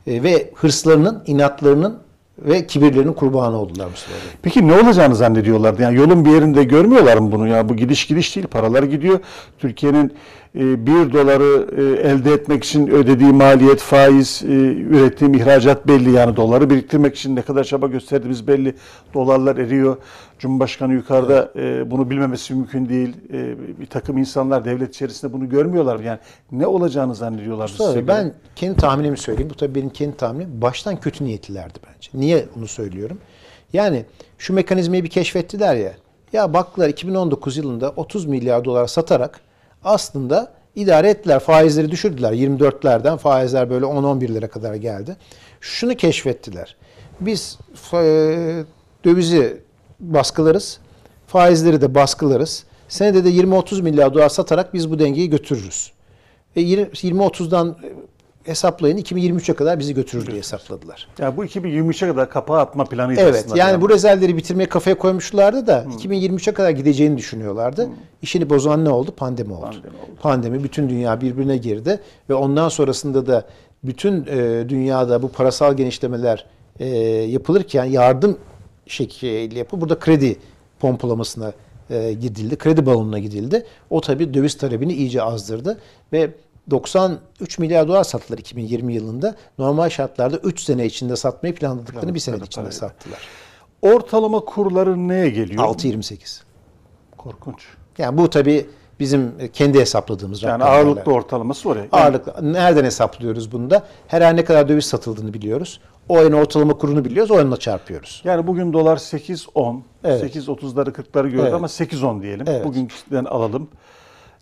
[0.08, 1.98] e, ve hırslarının, inatlarının
[2.38, 4.32] ve kibirlerinin kurbanı oldular Mustafa Bey.
[4.42, 5.82] Peki ne olacağını zannediyorlardı?
[5.82, 7.48] Yani yolun bir yerinde görmüyorlar mı bunu?
[7.48, 8.48] Ya bu gidiş gidiş değil.
[8.48, 9.20] Paralar gidiyor.
[9.60, 10.14] Türkiye'nin
[10.56, 11.68] bir doları
[12.04, 14.42] elde etmek için ödediği maliyet, faiz,
[14.90, 16.12] ürettiğim ihracat belli.
[16.12, 18.76] Yani doları biriktirmek için ne kadar çaba gösterdiğimiz belli.
[19.14, 19.98] Dolarlar eriyor.
[20.44, 23.16] Cumhurbaşkanı yukarıda e, bunu bilmemesi mümkün değil.
[23.34, 26.00] E, bir takım insanlar devlet içerisinde bunu görmüyorlar.
[26.00, 26.20] Yani
[26.52, 27.64] ne olacağını zannediyorlar.
[27.64, 29.50] Mustafa ben kendi tahminimi söyleyeyim.
[29.50, 30.62] Bu tabii benim kendi tahminim.
[30.62, 32.10] Baştan kötü niyetlilerdi bence.
[32.14, 33.18] Niye bunu söylüyorum?
[33.74, 34.06] Yani
[34.38, 35.94] şu mekanizmayı bir keşfettiler ya.
[36.34, 39.40] Ya baktılar 2019 yılında 30 milyar dolar satarak
[39.84, 41.40] aslında idare ettiler.
[41.40, 42.34] Faizleri düşürdüler.
[42.34, 45.16] 24'lerden faizler böyle 10-11'lere kadar geldi.
[45.62, 46.76] Şunu keşfettiler.
[47.20, 47.60] Biz
[47.94, 48.64] e,
[49.06, 49.63] dövizi
[50.04, 50.80] baskılarız.
[51.28, 52.64] Faizleri de baskılarız.
[52.88, 55.92] Senede de 20-30 milyar dolar satarak biz bu dengeyi götürürüz.
[56.58, 57.76] Ve 20-30'dan
[58.44, 61.08] hesaplayın 2023'e kadar bizi götürür diye hesapladılar.
[61.20, 63.58] yani bu 2023'e kadar kapağı atma planıydı Evet aslında.
[63.58, 67.90] yani bu rezervleri bitirmeye kafaya koymuşlardı da 2023'e kadar gideceğini düşünüyorlardı.
[68.22, 69.14] İşini bozan ne oldu?
[69.18, 69.62] Pandemi oldu.
[69.62, 70.18] Pandemi oldu.
[70.22, 73.46] Pandemi bütün dünya birbirine girdi ve ondan sonrasında da
[73.84, 76.46] bütün e, dünyada bu parasal genişlemeler
[76.80, 78.38] e, yapılırken yardım
[78.88, 80.40] şekliyle yapı burada kredi
[80.80, 81.54] pompalamasına
[81.90, 82.58] e, gidildi.
[82.58, 83.66] Kredi balonuna gidildi.
[83.90, 85.80] O tabii döviz talebini iyice azdırdı
[86.14, 86.32] ve
[86.72, 89.36] 93 milyar dolar sattılar 2020 yılında.
[89.58, 92.98] Normal şartlarda 3 sene içinde satmayı planladıklarını bir sene Planladıkları içinde parayla.
[93.00, 93.20] sattılar.
[93.82, 95.64] Ortalama kurları neye geliyor?
[95.64, 96.42] 6.28.
[97.18, 97.64] Korkunç.
[97.98, 98.66] Yani bu tabii
[99.00, 100.78] bizim kendi hesapladığımız Yani rakamlarla.
[100.90, 101.80] ağırlıklı ortalaması oraya.
[101.80, 102.54] Yani Ağırlıklı.
[102.54, 103.84] Nereden hesaplıyoruz bunu da?
[104.08, 105.80] Her ay ne kadar döviz satıldığını biliyoruz.
[106.10, 107.32] O ayın ortalama kurunu biliyoruz.
[107.32, 108.22] O ayınla çarpıyoruz.
[108.26, 110.36] Yani bugün dolar 8.10, Evet.
[110.36, 111.54] 8.30'ları 40'ları gördü Evet.
[111.54, 112.46] ama 8.10 diyelim.
[112.50, 112.66] Evet.
[112.66, 113.68] Bugünküden alalım.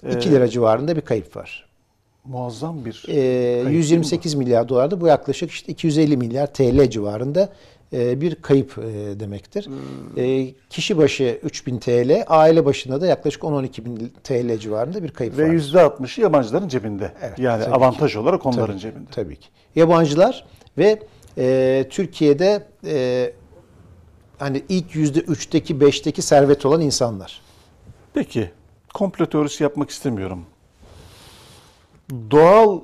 [0.04, 1.66] Ee, 2 lira civarında bir kayıp var.
[2.26, 6.54] Muazzam bir Ee, kayıp değil mi 128 milyar dolar da bu yaklaşık işte 250 milyar
[6.54, 7.50] TL civarında
[7.94, 9.66] e, bir kayıp e, demektir.
[9.66, 10.24] Hmm.
[10.24, 15.38] E, kişi başı 3000 TL, aile başına da yaklaşık 10-12 bin TL civarında bir kayıp
[15.38, 15.54] Ve var.
[15.54, 17.12] %60'ı yabancıların cebinde.
[17.22, 19.10] Evet, yani avantaj olarak onların Tabii, cebinde.
[19.12, 19.48] Tabii ki.
[19.76, 20.46] Yabancılar
[20.78, 21.00] ve
[21.38, 23.34] e, Türkiye'de e,
[24.40, 27.42] hani ilk yüzde üçteki beşteki servet olan insanlar.
[28.14, 28.52] Peki,
[28.94, 30.46] komplo teorisi yapmak istemiyorum.
[32.32, 32.80] Doğal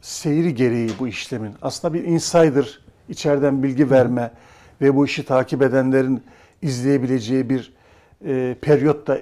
[0.00, 4.30] seyri gereği bu işlemin aslında bir insider, içeriden bilgi verme
[4.80, 6.22] ve bu işi takip edenlerin
[6.62, 7.72] izleyebileceği bir
[8.26, 9.18] e, periyot da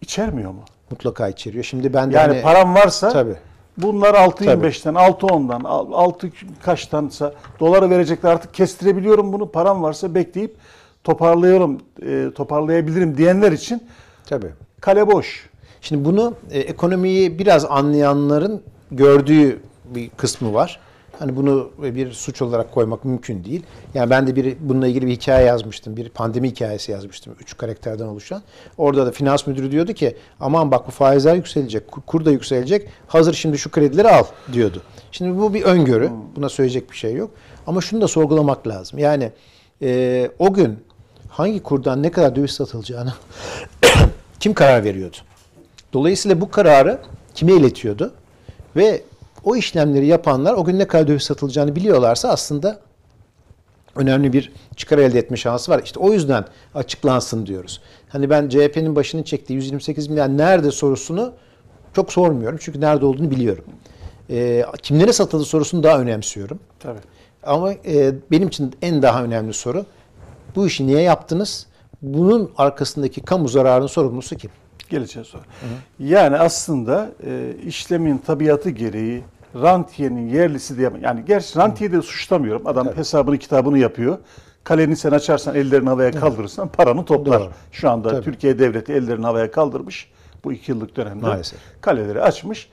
[0.00, 0.64] içermiyor mu?
[0.90, 1.64] Mutlaka içeriyor.
[1.64, 3.36] Şimdi ben de Yani hani- param varsa Tabii.
[3.76, 6.30] Bunlar 6.25'ten, 6.10'dan, 6
[6.62, 9.50] kaçtansa doları verecekler artık kestirebiliyorum bunu.
[9.50, 10.56] Param varsa bekleyip
[11.04, 13.82] toparlıyorum, e, toparlayabilirim diyenler için
[14.26, 14.50] Tabii.
[14.80, 15.50] kale boş.
[15.80, 20.80] Şimdi bunu e, ekonomiyi biraz anlayanların gördüğü bir kısmı var.
[21.18, 23.62] Hani bunu bir suç olarak koymak mümkün değil.
[23.94, 25.96] Yani ben de bir bununla ilgili bir hikaye yazmıştım.
[25.96, 27.34] Bir pandemi hikayesi yazmıştım.
[27.40, 28.42] Üç karakterden oluşan.
[28.78, 32.88] Orada da finans müdürü diyordu ki aman bak bu faizler yükselecek, kur- da yükselecek.
[33.06, 34.82] Hazır şimdi şu kredileri al diyordu.
[35.12, 36.10] Şimdi bu bir öngörü.
[36.36, 37.30] Buna söyleyecek bir şey yok.
[37.66, 38.98] Ama şunu da sorgulamak lazım.
[38.98, 39.32] Yani
[39.82, 40.78] e, o gün
[41.28, 43.12] hangi kurdan ne kadar döviz satılacağını
[44.40, 45.16] kim karar veriyordu?
[45.92, 46.98] Dolayısıyla bu kararı
[47.34, 48.14] kime iletiyordu?
[48.76, 49.02] Ve
[49.44, 52.80] o işlemleri yapanlar o gün ne kadar döviz satılacağını biliyorlarsa aslında
[53.96, 55.80] önemli bir çıkar elde etme şansı var.
[55.84, 57.80] İşte o yüzden açıklansın diyoruz.
[58.08, 61.32] Hani ben CHP'nin başını çektiği 128 milyar nerede sorusunu
[61.92, 62.58] çok sormuyorum.
[62.62, 63.64] Çünkü nerede olduğunu biliyorum.
[64.30, 66.58] Ee, kimlere satıldı sorusunu daha önemsiyorum.
[66.80, 66.98] Tabii.
[67.42, 69.86] Ama e, benim için en daha önemli soru
[70.56, 71.66] bu işi niye yaptınız?
[72.02, 74.50] Bunun arkasındaki kamu zararının sorumlusu kim?
[74.90, 75.42] Geleceğiz sonra.
[75.98, 79.22] Yani aslında e, işlemin tabiatı gereği
[79.54, 82.66] rantiyenin yerlisi diye yani gerçi rantiye de suçlamıyorum.
[82.66, 84.18] Adam hesabını kitabını yapıyor.
[84.64, 87.40] Kaleni sen açarsan ellerini havaya kaldırırsan paranı toplar.
[87.40, 87.50] Doğru.
[87.72, 88.24] Şu anda Tabii.
[88.24, 90.10] Türkiye devleti ellerini havaya kaldırmış.
[90.44, 91.26] Bu iki yıllık dönemde.
[91.26, 91.58] Maalesef.
[91.80, 92.68] Kaleleri açmış.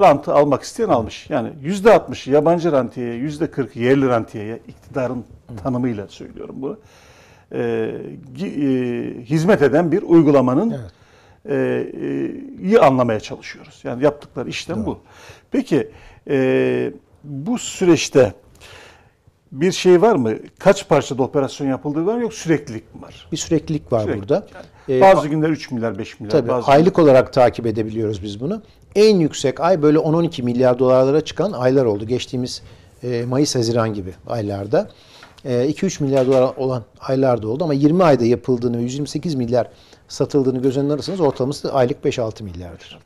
[0.00, 1.30] Rantı almak isteyen almış.
[1.30, 5.24] Yani yüzde altmışı yabancı rantiyeye, yüzde kırkı yerli rantiyeye iktidarın
[5.62, 6.78] tanımıyla söylüyorum bunu.
[7.52, 7.94] Ee,
[8.40, 8.46] e,
[9.24, 10.92] hizmet eden bir uygulamanın Evet.
[11.44, 11.54] e,
[12.00, 12.30] e,
[12.62, 13.80] iyi anlamaya çalışıyoruz.
[13.84, 14.98] Yani yaptıkları işlem bu.
[15.50, 15.90] Peki
[16.28, 16.92] e,
[17.24, 18.32] bu süreçte
[19.52, 20.32] bir şey var mı?
[20.58, 23.26] Kaç parçada operasyon yapıldığı var mı yok süreklilik mi var?
[23.32, 24.20] Bir süreklilik var Sürekli.
[24.20, 24.46] burada.
[24.54, 26.30] Yani Ee, bazı günler 3 milyar 5 milyar.
[26.30, 28.62] Tabii bazı aylık olarak takip edebiliyoruz biz bunu.
[28.94, 32.06] En yüksek ay böyle 10-12 milyar dolarlara çıkan aylar oldu.
[32.06, 32.62] Geçtiğimiz
[33.02, 34.90] e, Mayıs-Haziran gibi aylarda.
[35.44, 39.68] E, 2-3 milyar dolar olan aylar da oldu ama 20 ayda yapıldığını ve 128 milyar
[40.08, 42.98] satıldığını göz önüne alırsanız ortalaması aylık 5-6 milyardır.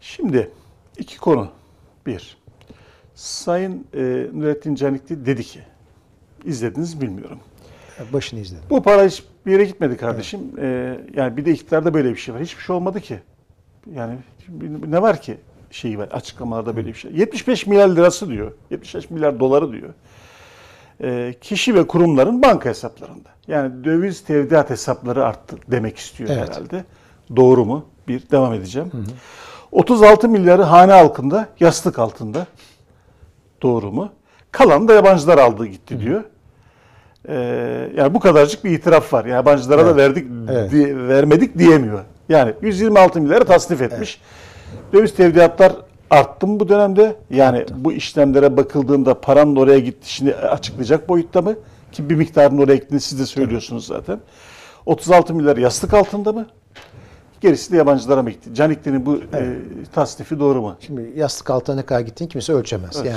[0.00, 0.50] Şimdi
[0.98, 1.48] iki konu.
[2.06, 2.36] Bir,
[3.14, 5.60] Sayın e, Nurettin Canikli dedi ki,
[6.44, 7.38] izlediniz mi bilmiyorum.
[8.12, 8.64] Başını izledim.
[8.70, 10.40] Bu para hiç bir yere gitmedi kardeşim.
[10.58, 12.42] E, yani bir de iktidarda böyle bir şey var.
[12.42, 13.20] Hiçbir şey olmadı ki.
[13.94, 14.14] Yani
[14.86, 15.36] ne var ki
[15.70, 17.12] şeyi var açıklamalarda böyle bir şey.
[17.12, 18.52] 75 milyar lirası diyor.
[18.70, 19.94] 75 milyar doları diyor.
[21.02, 23.28] E, kişi ve kurumların banka hesaplarında.
[23.48, 26.48] Yani döviz tevdiat hesapları arttı demek istiyor Evet.
[26.48, 26.84] herhalde.
[27.36, 27.84] Doğru mu?
[28.08, 28.90] Bir devam edeceğim.
[29.72, 32.46] 36 milyarı hane halkında, yastık altında.
[33.62, 34.08] Doğru mu?
[34.52, 36.24] Kalan da yabancılar aldı gitti diyor.
[37.28, 37.34] Ee,
[37.96, 39.24] yani bu kadarcık bir itiraf var.
[39.24, 39.96] Yani yabancılara da Evet.
[39.96, 40.70] verdik, Evet.
[40.70, 42.00] diye- vermedik diyemiyor.
[42.28, 44.20] Yani 126 milyarı tasnif etmiş.
[44.92, 45.72] Döviz tevdiatlar
[46.10, 47.16] arttı mı bu dönemde?
[47.30, 51.54] Yani bu işlemlere bakıldığında paranın oraya gidişini açıklayacak boyutta mı?
[51.92, 54.20] Ki bir miktarın oraya gittiğini siz de söylüyorsunuz zaten.
[54.86, 56.46] 36 milyar yastık altında mı?
[57.40, 58.54] Gerisi de yabancılara mı gitti?
[58.54, 59.56] Canikli'nin bu e,
[59.94, 60.76] tasnifi doğru mu?
[60.80, 63.00] Şimdi yastık altına ne kadar gittiğini kimse ölçemez.
[63.00, 63.16] Ölçemez.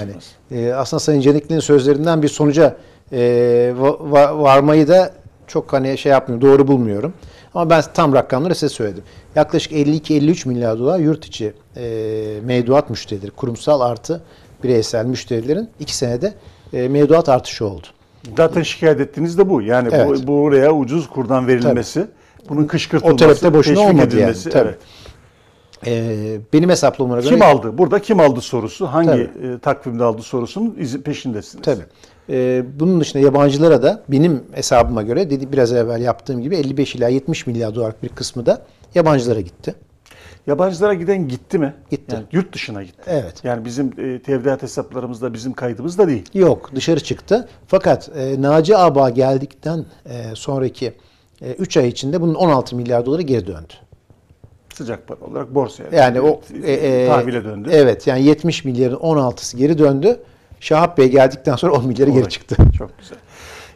[0.52, 2.76] Yani e, aslında Sayın Cenikli'nin sözlerinden bir sonuca
[3.12, 3.18] e,
[3.80, 5.12] va- va- varmayı da
[5.48, 7.14] çok hani şey yapmıyorum, doğru bulmuyorum.
[7.54, 9.04] Ama ben tam rakamları size söyledim.
[9.36, 11.84] Yaklaşık 52-53 milyar dolar yurt içi e,
[12.44, 14.22] mevduat müşterileri, kurumsal artı
[14.64, 16.34] bireysel müşterilerin iki senede
[16.74, 17.88] e, mevduat artışı oldu.
[18.38, 19.62] Zaten şikayet ettiğiniz de bu.
[19.62, 20.08] Yani Evet.
[20.24, 22.08] bu, bu oraya ucuz kurdan verilmesi,
[22.50, 24.68] bunun kışkırtılması, O talepte boşuna olmadı yani, tabii.
[24.68, 24.78] evet.
[25.88, 27.30] E, benim hesaplamama göre...
[27.30, 27.78] Kim aldı?
[27.78, 29.48] Burada kim aldı sorusu, hangi Tabii.
[29.48, 30.72] e, takvimde aldı sorusunun
[31.06, 31.66] peşindesiniz.
[31.66, 31.84] Tabii.
[32.30, 37.08] Ee, bunun dışında yabancılara da benim hesabıma göre dedi biraz evvel yaptığım gibi 55 ila
[37.10, 38.62] 70 milyar dolarlık bir kısmı da
[38.96, 39.76] yabancılara gitti.
[40.48, 41.74] Yabancılara giden gitti mi?
[41.92, 42.16] Gitti.
[42.16, 43.04] Yani yurt dışına gitti.
[43.08, 43.44] Evet.
[43.44, 46.24] Yani bizim e, tevdiat hesaplarımızda bizim kaydımızda değil.
[46.34, 47.48] Yok dışarı çıktı.
[47.68, 50.94] Fakat e, Naci Aba geldikten e, sonraki
[51.42, 53.74] 3 ay içinde bunun 16 milyar doları geri döndü.
[54.74, 55.90] Sıcak para olarak borsaya.
[55.92, 57.70] Yani o e, e, tahvile döndü.
[57.72, 60.20] Evet yani 70 milyarın 16'sı geri döndü.
[60.60, 62.56] Şahap Bey geldikten sonra 10 milyarı geri çıktı.
[62.78, 63.18] Çok güzel.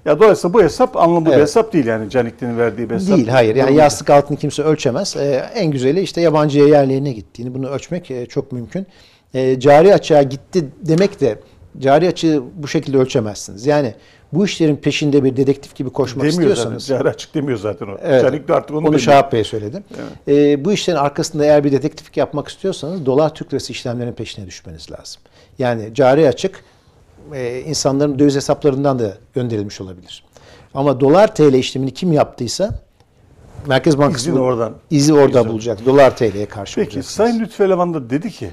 [0.05, 1.41] Ya dolayısıyla bu hesap anlamlı bir Evet.
[1.41, 3.17] hesap değil yani Canikli'nin verdiği bir hesap.
[3.17, 5.15] Değil hayır yani yastık altını kimse ölçemez.
[5.17, 8.87] Ee, en güzeli işte yabancıya yerlerine gittiğini bunu ölçmek e, çok mümkün.
[9.33, 11.39] Ee, cari açığa gitti demek de
[11.79, 13.65] cari açığı bu şekilde ölçemezsiniz.
[13.65, 13.93] Yani
[14.33, 16.99] bu işlerin peşinde bir dedektif gibi koşmak demiyor istiyorsanız zaten.
[17.03, 17.97] Cari açık demiyor zaten o.
[18.01, 18.21] Evet.
[18.21, 18.99] Canikli artık onu, onu.
[18.99, 19.83] Şahap Bey söyledi.
[20.27, 24.91] Ee, bu işlerin arkasında eğer bir dedektiflik yapmak istiyorsanız dolar Türk lirası işlemlerinin peşine düşmeniz
[24.91, 25.21] lazım.
[25.59, 26.63] Yani cari açık
[27.33, 30.23] e, insanların döviz hesaplarından da gönderilmiş olabilir.
[30.73, 32.79] Ama dolar TL işlemini kim yaptıysa
[33.67, 35.85] Merkez Bankası bu- oradan- izi orada bulacak.
[35.85, 37.03] Dolar TL'ye karşı Peki.
[37.03, 38.49] Sayın Lütfü Eleman da dedi ki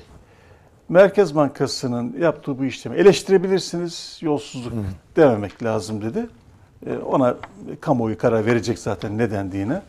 [0.89, 4.73] Merkez Bankası'nın yaptığı bu işlemi eleştirebilirsiniz, yolsuzluk
[5.17, 6.27] dememek lazım dedi.
[6.87, 7.37] Ee, Ona
[7.81, 9.83] kamuoyu karar verecek zaten ne dendiğine.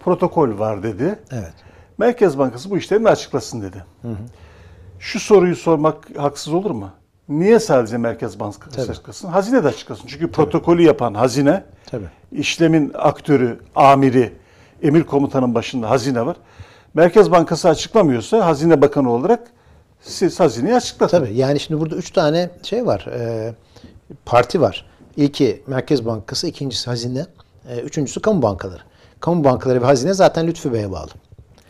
[0.00, 1.18] Protokol var dedi.
[1.32, 1.52] Evet.
[1.98, 3.84] Merkez Bankası bu işlerini açıklasın dedi.
[4.98, 6.90] Şu soruyu sormak haksız olur mu?
[7.28, 8.90] Niye sadece Merkez Bankası Tabii.
[8.90, 9.28] açıklasın?
[9.28, 10.06] Hazine de açıklasın.
[10.06, 12.04] Çünkü protokolü yapan hazine, Tabii.
[12.32, 14.32] işlemin aktörü, amiri,
[14.82, 16.36] emir komutanın başında hazine var.
[16.94, 19.40] Merkez Bankası açıklamıyorsa Hazine Bakanı olarak
[20.04, 21.18] siz hazineyi açıklatın.
[21.18, 21.34] Tabii.
[21.34, 23.06] Yani şimdi burada üç tane şey var.
[23.18, 23.52] e,
[24.24, 24.86] parti var.
[25.16, 27.26] İlki Merkez Bankası, ikincisi hazine,
[27.70, 28.80] e, üçüncüsü kamu bankaları.
[29.20, 31.10] Kamu bankaları ve hazine zaten Lütfü Bey'e bağlı.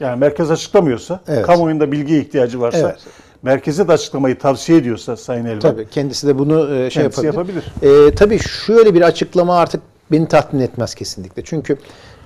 [0.00, 1.46] Yani merkez açıklamıyorsa, Evet.
[1.46, 2.98] kamuoyunda bilgiye ihtiyacı varsa, Evet.
[3.42, 7.62] merkeze de açıklamayı tavsiye ediyorsa Sayın Elvan, Tabii kendisi de bunu e, şey Kendisi yapabilir.
[7.82, 8.08] yapabilir.
[8.08, 11.44] E, tabii şöyle bir açıklama artık beni tatmin etmez kesinlikle.
[11.44, 11.76] Çünkü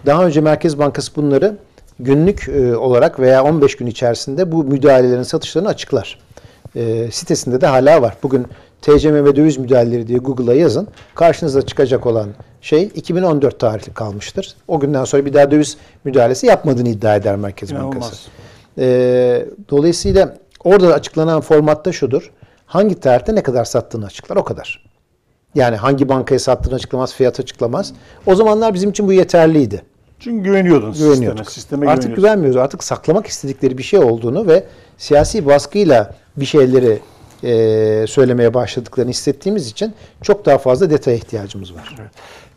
[0.06, 1.56] daha önce Merkez Bankası bunları
[2.00, 6.18] günlük e, olarak veya 15 gün içerisinde bu müdahalelerin satışlarını açıklar.
[6.76, 8.16] E, sitesinde de hala var.
[8.22, 8.46] Bugün
[8.82, 10.88] TCM ve döviz müdahaleleri diye Google'a yazın.
[11.14, 12.28] Karşınıza çıkacak olan
[12.60, 14.56] şey 2014 tarihli kalmıştır.
[14.68, 18.16] O günden sonra bir daha döviz müdahalesi yapmadığını iddia eder Merkez Bankası.
[18.78, 22.30] Ee, dolayısıyla Orada açıklanan formatta şudur.
[22.66, 24.84] Hangi tarihte ne kadar sattığını açıklar o kadar.
[25.54, 27.92] Yani hangi bankaya sattığını açıklamaz, fiyat açıklamaz.
[28.26, 29.82] O zamanlar bizim için bu yeterliydi.
[30.20, 30.96] Çünkü Güveniyorduk.
[30.96, 31.44] sisteme.
[31.44, 32.56] Sisteme Artık güvenmiyoruz.
[32.56, 34.64] Artık saklamak istedikleri bir şey olduğunu ve
[34.98, 37.00] siyasi baskıyla bir şeyleri
[37.42, 41.94] e, söylemeye başladıklarını hissettiğimiz için çok daha fazla detaya ihtiyacımız var.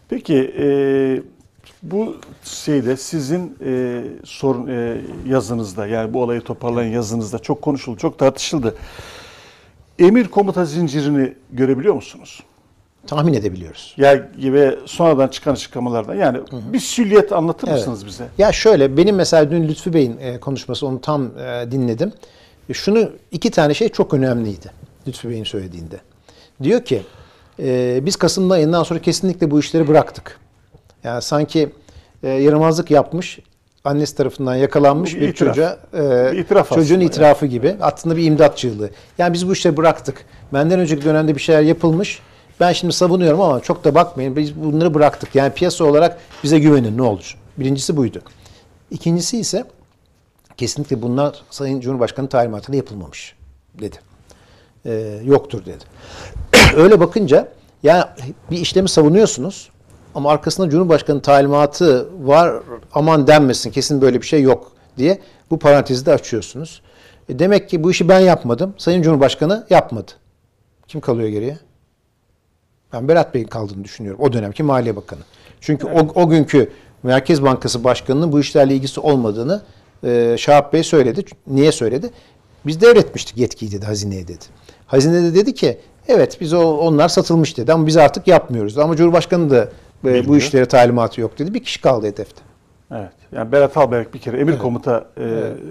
[0.09, 0.65] Peki e,
[1.83, 8.19] bu şeyde sizin e, sorun e, yazınızda yani bu olayı toparlayan yazınızda çok konuşuldu, çok
[8.19, 8.75] tartışıldı.
[9.99, 12.43] Emir komuta zincirini görebiliyor musunuz?
[13.07, 13.93] Tahmin edebiliyoruz.
[13.97, 16.39] Ya ve sonradan çıkan açıklamalardan yani
[16.73, 17.77] bir süliyet anlatır Evet.
[17.77, 18.27] mısınız bize?
[18.37, 22.13] Ya şöyle benim mesela dün Lütfü Bey'in e, konuşması onu tam e, dinledim.
[22.69, 24.71] E, Şunu iki tane şey çok önemliydi
[25.07, 25.99] Lütfü Bey'in söylediğinde.
[26.63, 27.01] Diyor ki
[27.59, 30.39] e, biz Kasım ayından sonra kesinlikle bu işleri bıraktık.
[31.03, 31.69] Yani sanki
[32.23, 33.39] e, yaramazlık yapmış
[33.83, 35.55] annesi tarafından yakalanmış bir bir, itiraf.
[35.55, 38.89] çocuğa e, Bir itiraf çocuğun itirafı gibi aslında bir imdat çığlığı.
[39.17, 40.25] Yani biz bu işleri bıraktık.
[40.53, 42.19] Benden önceki dönemde bir şeyler yapılmış.
[42.61, 44.35] Ben şimdi savunuyorum ama çok da bakmayın.
[44.35, 45.35] Biz bunları bıraktık.
[45.35, 47.37] Yani piyasa olarak bize güvenin ne olur.
[47.57, 48.21] Birincisi buydu.
[48.91, 49.65] İkincisi ise
[50.57, 53.35] kesinlikle bunlar Sayın Cumhurbaşkanı talimatıyla yapılmamış
[53.81, 53.95] dedi.
[54.85, 55.83] Ee, yoktur dedi.
[56.75, 57.47] Öyle bakınca
[57.83, 58.03] yani
[58.51, 59.69] bir işlemi savunuyorsunuz
[60.15, 62.53] ama arkasında Cumhurbaşkanı talimatı var
[62.93, 65.19] aman denmesin kesin böyle bir şey yok diye
[65.51, 66.81] bu parantezi de açıyorsunuz.
[67.29, 68.73] E demek ki bu işi ben yapmadım.
[68.77, 70.11] Sayın Cumhurbaşkanı yapmadı.
[70.87, 71.70] Kim kalıyor geriye?
[72.93, 74.21] Ben Berat Bey'in kaldığını düşünüyorum.
[74.23, 75.19] O dönemki Maliye Bakanı.
[75.61, 76.71] Çünkü o, o günkü
[77.03, 79.61] Merkez Bankası Başkanı'nın bu işlerle ilgisi olmadığını
[80.03, 81.25] e, Şahap Bey söyledi.
[81.47, 82.09] Niye söyledi?
[82.65, 84.45] Biz devretmiştik yetkiyi dedi hazineye dedi.
[84.87, 85.77] Hazine de dedi ki
[86.07, 88.77] evet biz o onlar satılmış dedi ama biz artık yapmıyoruz.
[88.77, 89.69] Ama Cumhurbaşkanı da
[90.05, 91.53] e, bu işlere talimatı yok dedi.
[91.53, 92.41] Bir kişi kaldı hedefte.
[92.91, 93.11] Evet.
[93.31, 95.23] Yani Berat Albayrak bir kere emir komuta e,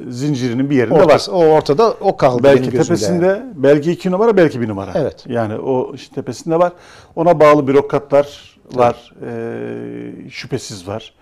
[0.09, 1.05] zincirinin bir yerinde var.
[1.05, 3.43] Ortası, o ortada o kaldı Belki tepesinde yani.
[3.55, 4.91] belki iki numara belki bir numara.
[4.95, 5.25] Evet.
[5.29, 6.73] Yani o işte tepesinde var.
[7.17, 9.13] Ona bağlı bürokratlar var.
[9.27, 11.15] e, şüphesiz var.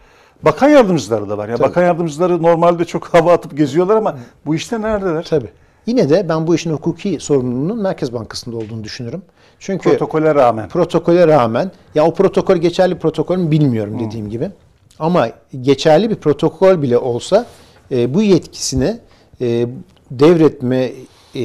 [0.42, 1.48] Bakan yardımcıları da var.
[1.48, 1.68] Ya Tabii.
[1.68, 5.26] bakan yardımcıları normalde çok hava atıp geziyorlar ama bu işte neredeler?
[5.30, 5.48] Tabii.
[5.86, 9.22] Yine de ben bu işin hukuki sorumluluğunun Merkez Bankası'nda olduğunu düşünürüm.
[9.58, 10.68] Çünkü Protokole rağmen.
[10.68, 14.50] protokole rağmen ya o protokol geçerli protokol mü bilmiyorum dediğim gibi.
[14.98, 15.28] Ama
[15.60, 17.46] geçerli bir protokol bile olsa
[17.90, 18.98] e, bu yetkisini
[19.40, 19.66] e,
[20.10, 20.90] devretme
[21.34, 21.44] e,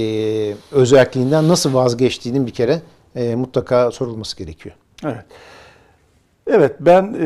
[0.72, 2.82] özelliğinden nasıl vazgeçtiğinin bir kere
[3.16, 4.76] e, mutlaka sorulması gerekiyor.
[5.06, 5.26] Evet.
[6.48, 7.26] Evet ben e,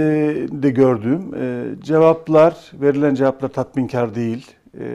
[0.52, 4.52] de gördüğüm e, cevaplar, verilen cevaplar tatminkar değil.
[4.80, 4.86] E,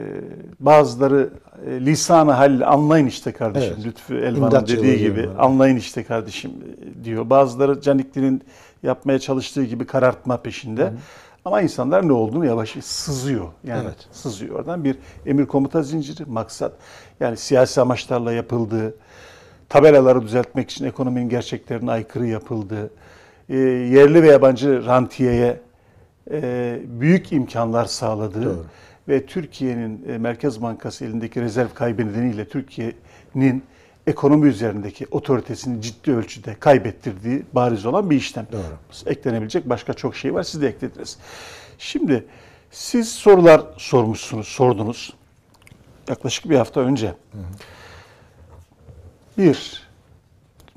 [0.59, 1.29] bazıları
[1.67, 3.73] e, lisanı hal anlayın işte kardeşim.
[3.75, 3.85] Evet.
[3.85, 5.43] Lütfü Elvan'ın dediği gibi diyorlar.
[5.43, 7.29] anlayın işte kardeşim e, diyor.
[7.29, 8.41] Bazıları Canikli'nin
[8.83, 10.93] yapmaya çalıştığı gibi karartma peşinde.
[11.45, 13.47] Ama insanlar ne olduğunu yavaş sızıyor.
[13.63, 14.07] Yani Evet.
[14.11, 16.73] sızıyor oradan bir emir komuta zinciri maksat.
[17.19, 18.95] Yani siyasi amaçlarla yapıldığı,
[19.69, 22.89] tabelaları düzeltmek için ekonominin gerçeklerine aykırı yapıldığı,
[23.49, 25.61] e, yerli ve yabancı rantiyeye
[26.31, 28.65] e, büyük imkanlar sağladığı Doğru.
[29.07, 33.63] ve Türkiye'nin e, Merkez Bankası elindeki rezerv kaybı nedeniyle Türkiye'nin
[34.07, 38.47] ekonomi üzerindeki otoritesini ciddi ölçüde kaybettirdiği bariz olan bir işlem.
[38.51, 39.09] Doğru.
[39.11, 40.43] Eklenebilecek başka çok şey var.
[40.43, 41.17] Siz de eklediniz.
[41.77, 42.25] Şimdi
[42.71, 45.13] siz sorular sormuşsunuz, sordunuz.
[46.09, 47.13] Yaklaşık bir hafta önce.
[49.37, 49.83] Bir,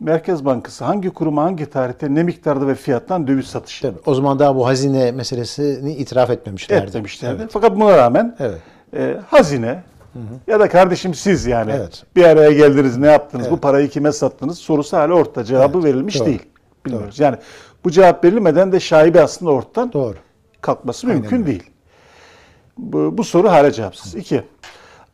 [0.01, 3.99] Merkez Bankası hangi kuruma hangi tarihte ne miktarda ve fiyattan döviz satışı Tabii.
[4.07, 6.87] O zaman daha bu hazine meselesini itiraf etmemişlerdi.
[6.87, 7.37] etmemişlerdi.
[7.43, 7.51] Evet.
[7.53, 8.61] Fakat buna rağmen Evet.
[8.97, 9.83] e, hazine
[10.47, 12.05] ya da kardeşim siz yani Evet.
[12.17, 13.63] bir araya geldiniz ne yaptınız bu Evet.
[13.63, 15.85] parayı kime sattınız sorusu hala ortada cevabı Evet.
[15.85, 16.27] verilmiş Doğru.
[16.27, 16.43] değil.
[16.87, 17.21] Bilmiyoruz.
[17.21, 17.37] Yani
[17.85, 20.17] bu cevap verilmeden de şaibe aslında ortadan Doğru.
[20.61, 21.47] kalkması Aynen mümkün öyle.
[21.47, 21.63] değil.
[22.79, 24.15] Bu, bu soru hala cevapsız.
[24.15, 24.43] İki,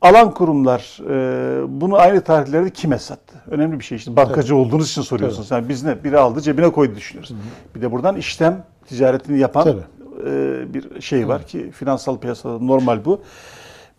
[0.01, 3.35] alan kurumlar e, bunu aynı tarihlerde kime sattı?
[3.51, 4.17] Önemli bir şey işte.
[4.17, 5.51] Bankacı olduğunuz için soruyorsunuz.
[5.51, 6.05] Yani biz ne?
[6.05, 7.35] Biri aldı cebine koydu düşünüyoruz.
[7.75, 9.83] Bir de buradan işlem ticaretini yapan Tabii.
[10.31, 13.21] e, bir şey var ki finansal piyasada normal bu.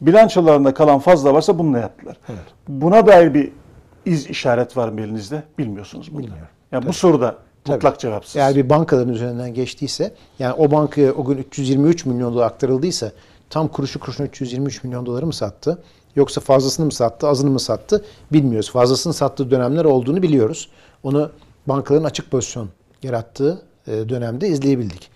[0.06, 2.18] Bilançolarında kalan fazla varsa bununla yaptılar.
[2.68, 3.52] Buna dair bir
[4.06, 5.44] iz işaret var mı elinizde?
[5.58, 6.20] Bilmiyorsunuz bunu.
[6.20, 6.48] Bilmiyorum.
[6.72, 7.76] Yani bu soruda Tabii.
[7.76, 8.36] mutlak cevapsız.
[8.36, 13.12] Eğer bir bankaların üzerinden geçtiyse, yani o bankaya o gün 323 milyon dolar aktarıldıysa
[13.50, 15.84] tam kuruşu kuruşuna 323 milyon doları mı sattı?
[16.16, 18.72] Yoksa fazlasını mı sattı, azını mı sattı bilmiyoruz.
[18.72, 20.70] Fazlasını sattığı dönemler olduğunu biliyoruz.
[21.04, 21.32] Onu
[21.68, 22.70] bankaların açık pozisyon
[23.04, 25.12] yarattığı e, dönemde izleyebildik.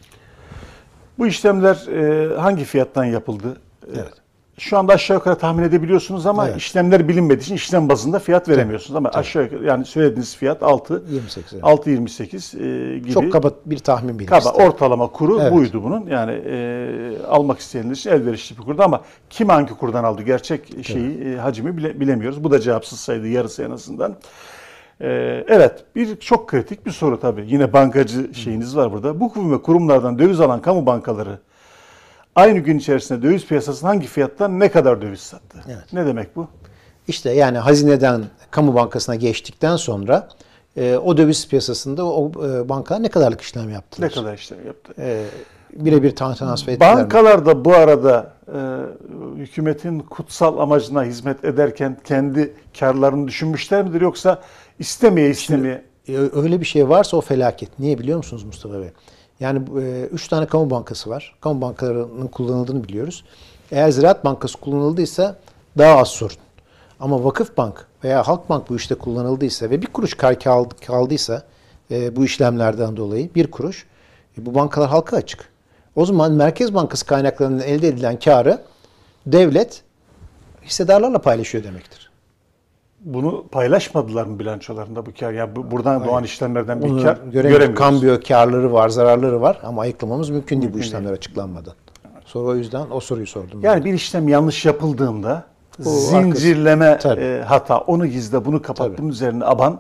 [1.20, 3.58] Bu işlemler e, hangi fiyattan yapıldı?
[3.84, 4.14] E, Evet.
[4.60, 6.58] Şu anda aşağı yukarı tahmin edebiliyorsunuz ama Evet.
[6.58, 11.54] işlemler bilinmediği için işlem bazında fiyat veremiyorsunuz ama aşağı yukarı yani söylediğiniz fiyat 6 28,
[11.54, 11.64] evet.
[11.64, 13.12] 6.28 e, gibi.
[13.12, 15.54] Çok kaba bir tahmin benim Kaba ortalama kuru Evet.
[15.54, 16.08] buydu bunun.
[16.08, 21.24] Yani e, almak isteyenler için elverişli bir kurdu ama kim hangi kurdan aldı gerçek şeyi
[21.24, 22.44] e, hacmi bile, bilemiyoruz.
[22.44, 24.16] Bu da cevapsız saydı yarısı en azından.
[25.02, 25.08] E,
[25.48, 27.46] evet bir çok kritik bir soru tabii.
[27.48, 29.20] Yine bankacı şeyiniz var burada.
[29.20, 31.40] Bu kurum ve kurumlardan döviz alan kamu bankaları
[32.38, 35.58] aynı gün içerisinde döviz piyasasının hangi fiyattan ne kadar döviz sattı?
[35.68, 35.94] Evet.
[35.94, 36.48] Ne demek bu?
[37.08, 40.28] İşte yani hazineden kamu bankasına geçtikten sonra
[40.78, 44.08] e, o döviz piyasasında o e, bankalar ne kadarlık işlem yaptılar?
[44.10, 44.94] Ne kadar işlem yaptı?
[45.00, 45.24] E,
[45.74, 47.02] birebir transfer ettiler mi?
[47.02, 48.58] Bankalar da bu arada e,
[49.38, 54.42] hükümetin kutsal amacına hizmet ederken kendi karlarını düşünmüşler midir yoksa
[54.80, 57.80] istemeye istemeye E, Öyle bir şey varsa o felaket.
[57.80, 58.90] Niye biliyor musunuz Mustafa Bey?
[59.40, 61.36] Yani e, üç tane kamu bankası var.
[61.42, 63.24] Kamu bankalarının kullanıldığını biliyoruz.
[63.72, 65.36] Eğer Ziraat Bankası kullanıldıysa
[65.78, 66.38] daha az sorun.
[67.00, 71.44] Ama Vakıf Bank veya Halkbank bu işte kullanıldıysa ve bir kuruş kar kaldı- kaldıysa
[71.92, 73.86] e, bu işlemlerden dolayı bir kuruş
[74.38, 75.50] e, bu bankalar halka açık.
[75.96, 78.62] O zaman Merkez Bankası kaynaklarından elde edilen karı
[79.26, 79.82] devlet
[80.64, 82.07] hissedarlarla paylaşıyor demektir.
[83.00, 85.32] Bunu paylaşmadılar mı bilançolarında bu kar?
[85.34, 87.34] Yani bu, buradan doğan işlemlerden bir Bunu kar göremiyoruz.
[87.50, 87.76] göremiyoruz.
[87.80, 91.74] Kambiyo karları var, zararları var ama ayıklamamız mümkün değil bu işlemler açıklanmadan.
[92.26, 93.64] Sonra o yüzden o soruyu sordum.
[93.64, 93.70] ben.
[93.70, 95.44] Yani bir işlem yanlış yapıldığında
[95.86, 98.98] O zincirleme e, hata, onu gizle, bunu kapat, Tabii.
[98.98, 99.80] bunun üzerine aban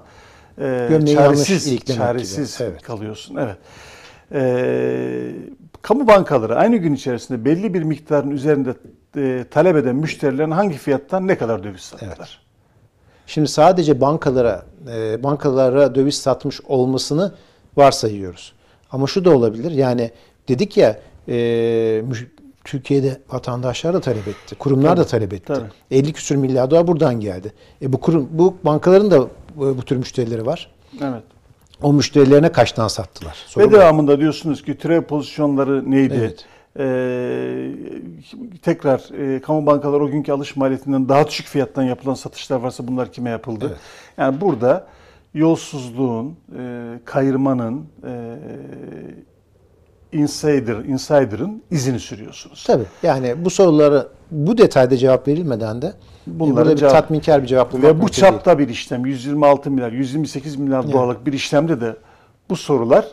[0.58, 2.68] e, Gömleği çaresiz, çaresiz gibi.
[2.70, 2.82] Evet.
[2.82, 3.36] kalıyorsun.
[3.36, 3.58] Evet.
[4.32, 5.32] E,
[5.82, 8.74] kamu bankaları aynı gün içerisinde belli bir miktarın üzerinde
[9.18, 12.47] e, talep eden müşterilerin hangi fiyattan ne kadar döviz sattılar?
[13.28, 14.66] Şimdi sadece bankalara
[14.96, 17.34] e, bankalara döviz satmış olmasını
[17.78, 18.54] varsayıyoruz.
[18.92, 19.72] Ama şu da olabilir.
[19.72, 20.12] Yani
[20.48, 21.00] dedik ya
[21.30, 22.04] e,
[22.64, 24.56] Türkiye'de vatandaşlar da talep etti.
[24.56, 25.46] Kurumlar da Tabii, talep etti.
[25.46, 25.70] tabii.
[25.92, 27.54] 50 küsür milyar dolar buradan geldi.
[27.82, 29.22] E bu kurum bu bankaların da
[29.56, 30.72] bu, bu tür müşterileri var.
[31.02, 31.24] Evet.
[31.82, 33.38] O müşterilerine kaçtan sattılar?
[33.48, 36.16] Soru Ve devamında diyorsunuz ki türev pozisyonları neydi?
[36.20, 36.46] Evet.
[36.80, 37.72] Ee,
[38.62, 43.12] tekrar e, kamu bankaları o günkü alış maliyetinden daha düşük fiyattan yapılan satışlar varsa bunlar
[43.12, 43.66] kime yapıldı?
[43.70, 43.78] Evet.
[44.18, 44.88] Yani burada
[45.34, 48.36] yolsuzluğun, e, kayırmanın, e,
[50.12, 52.64] insider, insider'ın izini sürüyorsunuz.
[52.68, 52.84] Tabii.
[53.04, 55.94] Yani bu soruları bu detayda cevap verilmeden de
[56.28, 58.12] Bunların burada bir cevap- tatminkar bir cevap Ve bu mümkün değil.
[58.14, 61.96] çapta bir işlem 126 milyar, 128 milyar dolarlık bir işlemde de
[62.50, 63.06] bu sorular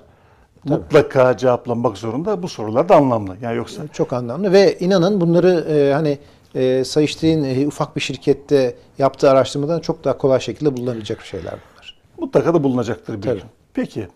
[0.65, 2.43] mutlaka cevaplanmak zorunda.
[2.43, 3.37] Bu sorular da anlamlı.
[3.43, 6.19] Yani yoksa Çok anlamlı ve inanın bunları e, hani
[6.55, 11.99] e, Sayıştay'ın e, ufak bir şirkette yaptığı araştırmadan çok daha kolay şekilde bulunabilecek şeyler bunlar.
[12.19, 13.39] mutlaka da bulunacaktır bir Tabii.
[13.39, 13.49] gün.
[13.75, 14.09] Peki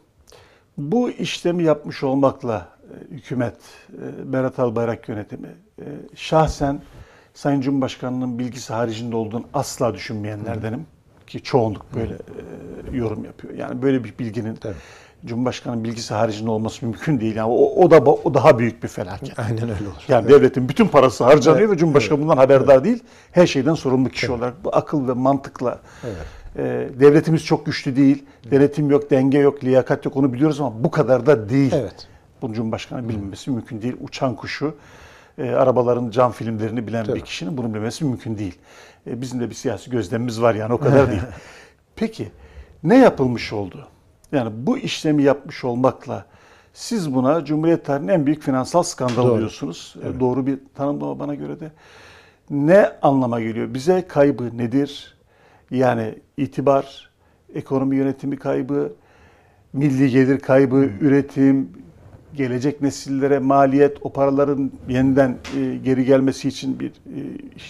[0.79, 3.57] bu işlemi yapmış olmakla e, hükümet,
[3.93, 5.85] e, Berat Albayrak yönetimi e,
[6.15, 6.81] şahsen
[7.35, 10.87] Sayın Cumhurbaşkanı'nın bilgisi haricinde olduğunu asla düşünmeyenlerdenim.
[11.27, 12.15] Ki çoğunluk böyle
[12.93, 13.55] e, yorum yapıyor.
[13.55, 14.75] Yani böyle bir bilginin Tabii.
[15.27, 17.37] Cumhurbaşkanı'nın bilgisi haricinde olması mümkün değil.
[17.37, 19.39] Yani o, o da o daha büyük bir felaket.
[19.39, 20.05] Aynen öyle olur.
[20.09, 23.03] Yani devletin bütün parası harcanıyor Evet, ve Cumhurbaşkanı bundan haberdar değil.
[23.33, 25.81] Her şeyden sorumlu kişi olarak bu akıl ve mantıkla
[26.57, 28.25] e, devletimiz çok güçlü değil.
[28.51, 31.73] Denetim yok, denge yok, liyakat yok onu biliyoruz ama bu kadar da değil.
[31.75, 32.07] Evet.
[32.43, 33.97] Bunu Cumhurbaşkanı bilmemesi mümkün değil.
[34.01, 34.75] Uçan kuşu,
[35.39, 38.59] e, arabaların cam filmlerini bilen bir kişinin bunu bilmesi mümkün değil.
[39.07, 41.23] E, bizim de bir siyasi gözlemimiz var yani o kadar değil.
[41.97, 42.29] Peki
[42.83, 43.89] ne yapılmış oldu?
[44.33, 46.27] Yani bu işlemi yapmış olmakla
[46.73, 49.39] siz buna Cumhuriyet tarihinin en büyük finansal skandal Doğru.
[49.39, 49.95] diyorsunuz.
[50.03, 51.71] E, Doğru bir tanımlama bana göre de.
[52.51, 53.75] Ne anlama geliyor?
[53.75, 55.17] Bize kaybı nedir?
[55.71, 57.11] Yani itibar,
[57.55, 58.93] ekonomi yönetimi kaybı,
[59.73, 61.71] milli gelir kaybı, üretim,
[62.37, 66.93] gelecek nesillere maliyet, o paraların yeniden e, geri gelmesi için bir e,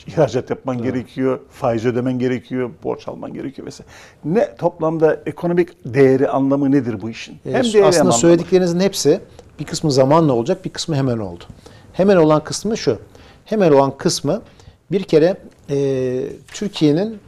[0.07, 3.91] ihracat yapman gerekiyor, faiz ödemen gerekiyor, borç alman gerekiyor vesaire.
[4.25, 7.33] Ne toplamda ekonomik değeri anlamı nedir bu işin?
[7.47, 8.19] E, Hem değeri hem aslında anlamı.
[8.21, 9.21] söylediklerinizin hepsi
[9.61, 11.45] bir kısmı zamanla olacak, bir kısmı hemen oldu.
[11.93, 12.99] Hemen olan kısmı şu.
[13.45, 14.43] Hemen olan kısmı
[14.93, 15.37] bir kere
[15.71, 17.19] e, Türkiye'nin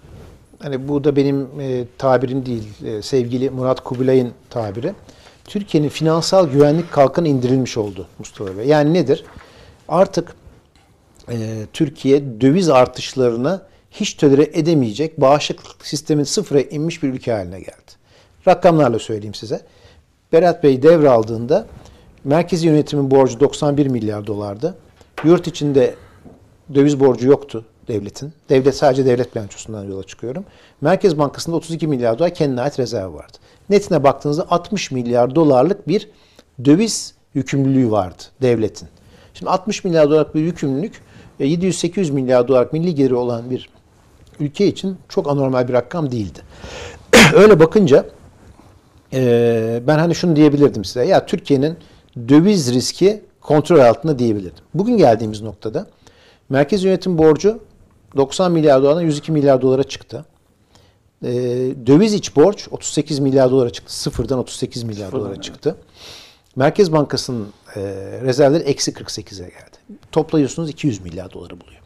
[0.59, 4.93] hani bu da benim e, tabirim değil, e, sevgili Murat Kubilay'ın tabiri.
[5.51, 8.67] Türkiye'nin finansal güvenlik kalkanı indirilmiş oldu Mustafa Bey.
[8.67, 9.25] Yani nedir?
[9.89, 10.35] Artık
[11.31, 17.91] e, Türkiye döviz artışlarını hiç tolere edemeyecek bağışıklık sistemin sıfıra inmiş bir ülke haline geldi.
[18.49, 19.61] Rakamlarla söyleyeyim size.
[20.33, 21.67] Berat Bey devraldığında
[22.25, 24.75] merkezi yönetimin borcu 91 milyar dolardı.
[25.25, 25.95] Yurt içinde
[26.75, 28.33] döviz borcu yoktu devletin.
[28.49, 30.45] Devlet sadece devlet bilançosundan yola çıkıyorum.
[30.81, 33.39] Merkez Bankası'nda 32 milyar dolar kendine ait rezerv vardı.
[33.71, 36.09] Netine baktığınızda 60 milyar dolarlık bir
[36.64, 38.89] döviz yükümlülüğü vardı devletin.
[39.35, 41.01] Şimdi 60 milyar dolarlık bir yükümlülük
[41.41, 43.68] e, 700-800 milyar dolar milli geliri olan bir
[44.41, 46.39] ülke için çok anormal bir rakam değildi.
[47.35, 48.07] Öyle bakınca
[49.12, 51.07] e, ben hani şunu diyebilirdim size.
[51.07, 51.77] Ya Türkiye'nin
[52.29, 54.64] döviz riski kontrol altında diyebilirdim.
[54.75, 55.87] Bugün geldiğimiz noktada
[56.49, 57.61] merkez yönetim borcu
[58.16, 60.25] 90 milyar dolardan 102 milyar dolara çıktı.
[61.25, 61.29] E,
[61.87, 63.97] döviz iç borç 38 milyar dolara çıktı.
[63.97, 65.45] Sıfırdan 38 milyar Sıfırdan, dolara evet.
[65.45, 65.77] çıktı.
[66.57, 67.81] Merkez Bankası'nın e,
[68.23, 69.99] rezervleri eksi 48'e geldi.
[70.12, 71.81] Toplayıyorsunuz 200 milyar doları buluyor.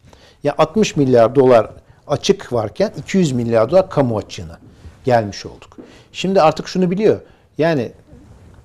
[0.45, 1.71] Ya 60 milyar dolar
[2.07, 4.59] açık varken 200 milyar dolar kamu açığına
[5.05, 5.77] gelmiş olduk.
[6.13, 7.21] Şimdi artık şunu biliyor.
[7.59, 7.93] Yani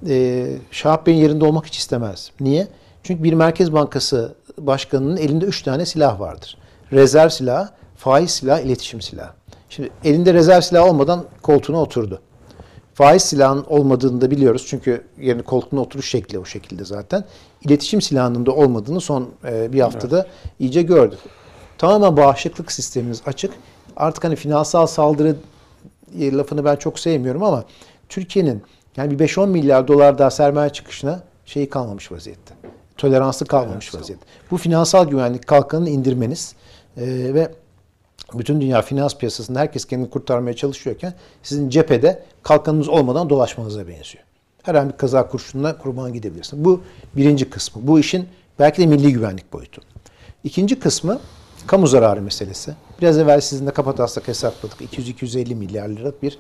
[0.10, 2.32] e, Şahap Bey'in yerinde olmak hiç istemez.
[2.40, 2.68] Niye?
[3.04, 6.58] Çünkü bir Merkez Bankası başkanının elinde 3 tane silah vardır.
[6.92, 9.34] Rezerv silahı, faiz silahı, iletişim silahı.
[9.70, 12.22] Şimdi elinde rezerv silahı olmadan koltuğuna oturdu.
[12.94, 14.66] Faiz silahının olmadığını da biliyoruz.
[14.68, 17.26] Çünkü yerine koltuğuna oturuş şekli o şekilde zaten.
[17.62, 20.28] İletişim silahının da olmadığını son e, bir haftada
[20.60, 21.20] iyice gördük.
[21.78, 23.54] Tamamen bağışıklık sistemimiz açık.
[23.96, 25.36] Artık hani finansal saldırı
[26.20, 27.64] lafını ben çok sevmiyorum ama
[28.10, 28.64] Türkiye'nin
[28.98, 32.54] yani bir 5-10 milyar dolar daha sermaye çıkışına şeyi kalmamış vaziyette.
[32.98, 34.26] Toleransı kalmamış vaziyette.
[34.52, 36.56] Bu finansal güvenlik kalkanını indirmeniz
[36.98, 37.04] e,
[37.34, 37.52] ve
[38.34, 41.14] bütün dünya finans piyasasında herkes kendini kurtarmaya çalışıyorken
[41.44, 44.24] sizin cephede kalkanınız olmadan dolaşmanıza benziyor.
[44.64, 46.66] Her an bir kaza kurşununa kurban gidebilirsin.
[46.66, 46.82] Bu
[47.16, 47.88] birinci kısmı.
[47.88, 48.28] Bu işin
[48.60, 49.82] belki de milli güvenlik boyutu.
[50.44, 51.20] İkinci kısmı
[51.68, 52.74] kamu zararı meselesi.
[53.02, 54.82] Biraz evvel sizinle kapataslak hesapladık.
[54.82, 56.38] 200-250 milyar liralık bir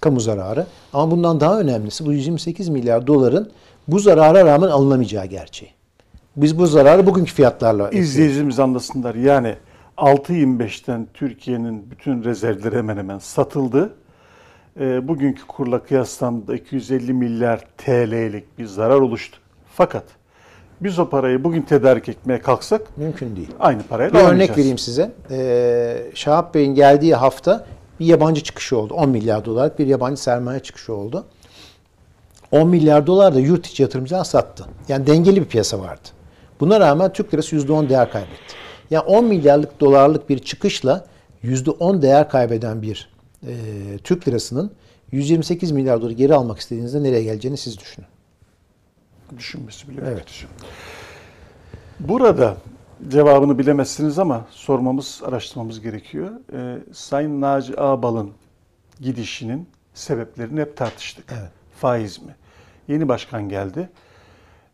[0.00, 0.66] kamu zararı.
[0.92, 3.50] Ama bundan daha önemlisi bu 128 milyar doların
[3.88, 5.72] bu zarara rağmen alınamayacağı gerçeği.
[6.36, 9.14] Biz bu zararı bugünkü fiyatlarla İzleyicimiz anlasınlar.
[9.14, 9.56] Yani
[10.02, 13.94] 6.25'ten Türkiye'nin bütün rezervleri hemen hemen satıldı.
[14.80, 19.38] E, bugünkü kurla kıyaslandığında 250 milyar TL'lik bir zarar oluştu.
[19.74, 20.04] Fakat
[20.80, 23.50] biz o parayı bugün tedarik etmeye kalksak mümkün değil.
[23.60, 25.12] aynı parayla Bir örnek vereyim size.
[25.30, 27.66] Ee, Şahap Bey'in geldiği hafta
[28.00, 28.94] bir yabancı çıkışı oldu.
[28.94, 31.26] 10 milyar dolarlık bir yabancı sermaye çıkışı oldu.
[32.50, 34.64] 10 milyar dolar da yurt içi yatırımcılar sattı.
[34.88, 36.08] Yani dengeli bir piyasa vardı.
[36.60, 38.61] Buna rağmen Türk lirası %10 değer kaybetti.
[38.92, 41.06] Yani 10 milyarlık dolarlık bir çıkışla
[41.44, 43.10] %10 değer kaybeden bir
[43.46, 43.52] e,
[44.04, 44.72] Türk lirasının
[45.12, 48.06] 128 milyar doları geri almak istediğinizde nereye geleceğini siz düşünün.
[49.36, 50.12] Düşünmesi bile Evet.
[50.12, 50.46] evet.
[52.00, 52.56] Burada
[53.08, 56.30] cevabını bilemezsiniz ama sormamız, araştırmamız gerekiyor.
[56.52, 58.30] Ee, Sayın Naci Ağbal'ın
[59.00, 61.24] gidişinin sebeplerini hep tartıştık.
[61.32, 61.50] Evet.
[61.80, 62.34] Faiz mi?
[62.88, 63.88] Yeni başkan geldi.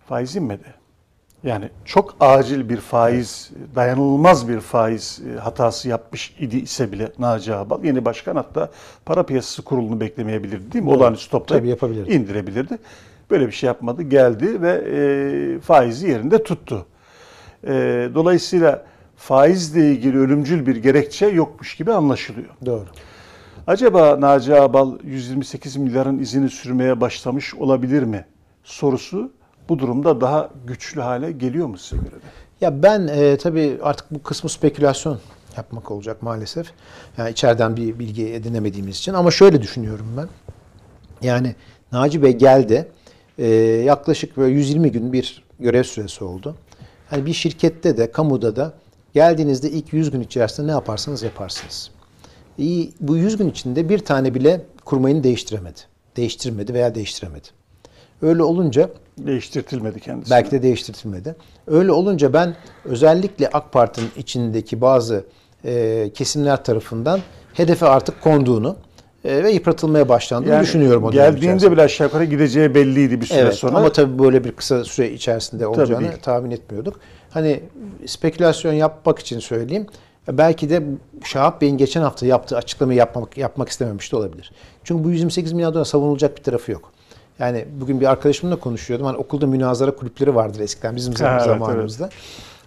[0.06, 0.77] Faiz inmedi.
[1.44, 7.54] Yani çok acil bir faiz, dayanılmaz bir faiz e, hatası yapmış idi ise bile Naci
[7.54, 8.70] Ağbal, yeni başkan hatta
[9.04, 10.90] para piyasası kurulunu beklemeyebilirdi değil mi?
[10.90, 10.98] Doğru.
[10.98, 12.12] Olağanüstü yapabilirdi.
[12.12, 12.78] indirebilirdi.
[13.30, 14.02] Böyle bir şey yapmadı.
[14.02, 16.86] Geldi ve e, faizi yerinde tuttu.
[17.64, 17.72] E,
[18.14, 18.84] dolayısıyla
[19.16, 22.48] faizle ilgili ölümcül bir gerekçe yokmuş gibi anlaşılıyor.
[22.66, 22.86] Doğru.
[23.66, 28.24] Acaba Naci Ağbal 128 milyarın izini sürmeye başlamış olabilir mi?
[28.64, 29.30] Sorusu
[29.68, 32.26] bu durumda daha güçlü hale geliyor mu size göre de?
[32.60, 35.18] Ya ben e, tabii artık bu kısmı spekülasyon
[35.56, 36.70] yapmak olacak maalesef.
[37.18, 39.14] Yani içeriden bir bilgi edinemediğimiz için.
[39.14, 40.28] Ama şöyle düşünüyorum ben.
[41.22, 41.54] Yani
[41.92, 42.88] Naci Bey geldi.
[43.38, 43.46] E,
[43.86, 46.56] yaklaşık böyle 120 gün bir görev süresi oldu.
[47.10, 48.72] Hani bir şirkette de, kamuda da
[49.14, 51.90] geldiğinizde ilk 100 gün içerisinde ne yaparsanız yaparsınız.
[52.58, 55.80] İyi, bu 100 gün içinde bir tane bile kurmayını değiştiremedi.
[56.16, 57.57] Değiştirmedi veya değiştiremedi.
[58.22, 58.90] Öyle olunca
[59.26, 60.30] Değiştirtilmedi kendisi.
[60.30, 61.36] Belki de değiştirtilmedi.
[61.66, 65.24] Öyle olunca ben özellikle AK Parti'nin içindeki bazı
[65.64, 67.20] e, kesimler tarafından
[67.52, 68.76] hedefe artık konduğunu
[69.24, 73.54] e, ve yıpratılmaya başlandığını düşünüyorum o Geldiğinde bile aşağı yukarı gideceği belliydi bir süre Evet
[73.54, 73.76] sonra.
[73.76, 76.22] ama tabii böyle bir kısa süre içerisinde olacağını değil.
[76.22, 77.00] tahmin etmiyorduk.
[77.30, 77.60] Hani
[78.06, 79.86] spekülasyon yapmak için söyleyeyim.
[80.28, 80.82] Belki de
[81.24, 84.52] Şahap Bey'in geçen hafta yaptığı açıklamayı yapmak, yapmak istememiş de olabilir.
[84.84, 86.92] Çünkü bu 128 milyar dolar savunulacak bir tarafı yok.
[87.38, 89.06] Yani bugün bir arkadaşımla konuşuyordum.
[89.06, 92.08] Hani okulda münazara kulüpleri vardır eskiden bizim Ha, evet, zamanımızda.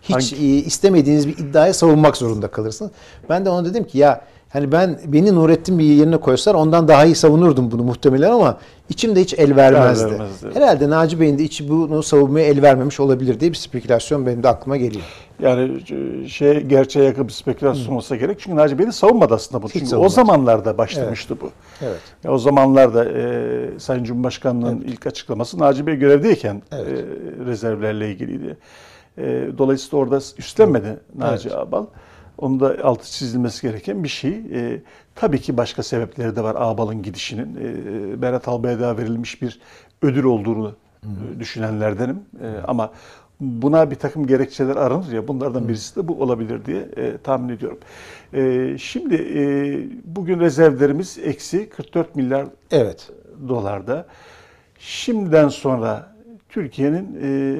[0.02, 2.92] Hiç Hangi- e, istemediğiniz bir iddiayı savunmak zorunda kalırsınız.
[3.30, 4.22] Ben de ona dedim ki ya
[4.54, 8.58] hani ben beni Nurettin bir yerine koysalar ondan daha iyi savunurdum bunu muhtemelen ama
[8.90, 10.04] içimde hiç el vermezdi.
[10.04, 10.56] El vermezdi, evet.
[10.56, 14.48] Herhalde Naci Bey'in de içi bunu savunmaya el vermemiş olabilir diye bir spekülasyon benim de
[14.50, 15.04] aklıma geliyor.
[15.40, 15.82] Yani
[16.24, 18.40] e, şey gerçeğe yakın bir spekülasyon olsa gerek.
[18.40, 19.70] Çünkü Naci Bey de savunmadı aslında bunu.
[19.70, 20.08] Hiç Çünkü savunmadı.
[20.08, 21.50] o zamanlarda başlamıştı bu.
[21.82, 22.00] Evet.
[22.24, 26.88] Ya o zamanlarda e, Sayın Cumhurbaşkanı'nın ilk açıklaması Naci Bey görevdeyken Evet.
[26.88, 28.58] e, rezervlerle ilgiliydi.
[29.18, 31.58] E, dolayısıyla orada üstlenmedi Naci Evet.
[31.60, 31.86] Ağbal.
[32.42, 34.32] Onu da altı çizilmesi gereken bir şey.
[34.54, 34.82] E,
[35.16, 37.56] tabii ki başka sebepleri de var Ağbal'ın gidişinin.
[37.56, 39.60] E, Berat Albayrak'a verilmiş bir
[40.02, 42.20] ödül olduğunu e, düşünenlerdenim.
[42.42, 42.92] E, ama
[43.40, 47.80] buna bir takım gerekçeler aranır ya bunlardan birisi de bu olabilir diye e, tahmin ediyorum.
[48.34, 49.44] E, şimdi e,
[50.06, 53.10] bugün rezervlerimiz eksi 44 milyar Evet.
[53.48, 54.06] dolarda.
[54.80, 56.11] Şimdiden sonra
[56.52, 57.58] Türkiye'nin e,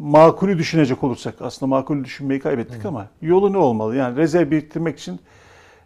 [0.00, 3.96] makulü düşünecek olursak aslında makulü düşünmeyi kaybettik ama yolu ne olmalı?
[3.96, 5.20] Yani rezerv biriktirmek için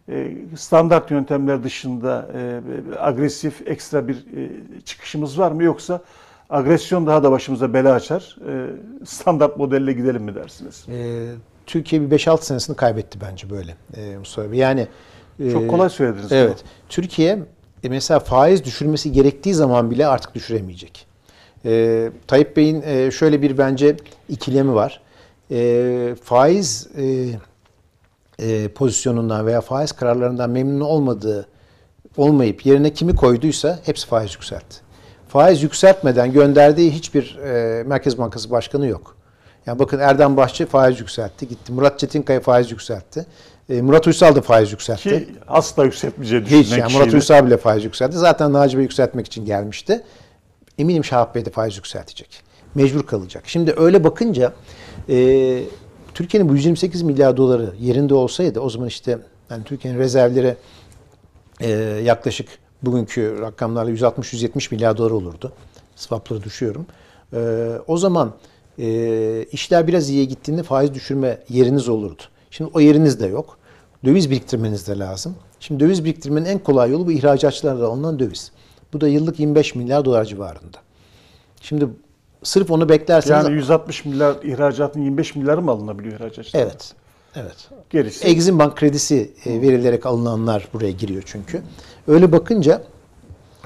[0.09, 2.61] e, standart yöntemler dışında e,
[2.99, 4.51] agresif ekstra bir e,
[4.85, 6.03] çıkışımız var mı yoksa
[6.51, 8.37] agresyon daha da başımıza bela açar.
[8.49, 8.67] E,
[9.07, 10.87] standart modelle gidelim mi dersiniz?
[10.89, 11.27] Ee,
[11.67, 14.59] Türkiye bir 5-6 senesini kaybetti bence böyle e, Mustafa Bey.
[14.59, 14.87] Yani
[15.41, 16.31] e, Çok kolay söylediniz.
[16.31, 16.39] bunu.
[16.39, 16.65] Evet.
[16.89, 17.39] Türkiye
[17.85, 21.08] e, mesela faiz düşürmesi gerektiği zaman bile artık düşüremeyecek.
[21.69, 23.97] E, Tayyip Bey'in e, şöyle bir bence
[24.29, 25.01] ikilemi var.
[25.51, 27.29] E, faiz e,
[28.39, 31.47] e, pozisyonundan veya faiz kararlarından memnun olmadığı
[32.17, 34.77] olmayıp yerine kimi koyduysa hepsi faiz yükseltti.
[35.29, 39.17] Faiz yükseltmeden gönderdiği hiçbir e, Merkez Bankası Başkanı yok.
[39.67, 41.73] Yani bakın Erdem Bahçe faiz yükseltti gitti.
[41.73, 43.27] Murat Çetinkaya faiz yükseltti.
[43.69, 45.09] E, Murat Uysal da faiz yükseltti.
[45.09, 47.15] Ki asla yükseltmeyeceği düşünen Hiç yani Murat.
[47.15, 48.19] Uysal bile faiz yükseltti.
[48.19, 50.03] Zaten Naci Bey yükseltmek için gelmişti.
[50.79, 52.43] Eminim Şahap Bey de faiz yükseltecek.
[52.75, 53.43] Mecbur kalacak.
[53.47, 54.53] Şimdi öyle bakınca
[55.09, 55.63] e,
[56.15, 59.19] Türkiye'nin bu 128 milyar doları yerinde olsaydı o zaman işte
[59.51, 60.57] yani Türkiye'nin rezervleri
[61.61, 61.71] e,
[62.05, 62.49] yaklaşık
[62.83, 65.53] bugünkü rakamlarla 160-170 milyar dolar olurdu.
[65.97, 66.87] Swapları düşüyorum.
[67.33, 67.39] E,
[67.87, 68.35] o zaman
[68.79, 72.23] e, işler biraz iyiye gittiğinde faiz düşürme yeriniz olurdu.
[72.51, 73.59] Şimdi o yeriniz de yok.
[74.05, 75.37] Döviz biriktirmeniz de lazım.
[75.61, 78.53] Şimdi döviz biriktirmenin en kolay yolu bu ihracatçılarla alınan döviz.
[78.93, 80.79] Bu da yıllık 25 milyar dolar civarında.
[81.61, 81.89] Şimdi
[82.43, 83.45] sırf onu beklerseniz...
[83.45, 86.63] Yani 160 milyar ihracatın 25 milyarı mı alınabiliyor ihracatçılar?
[86.63, 86.95] Evet.
[87.37, 87.69] Evet.
[87.91, 88.27] Gerisi.
[88.27, 91.63] Exim Bank kredisi e, verilerek alınanlar buraya giriyor çünkü.
[92.09, 92.83] Öyle bakınca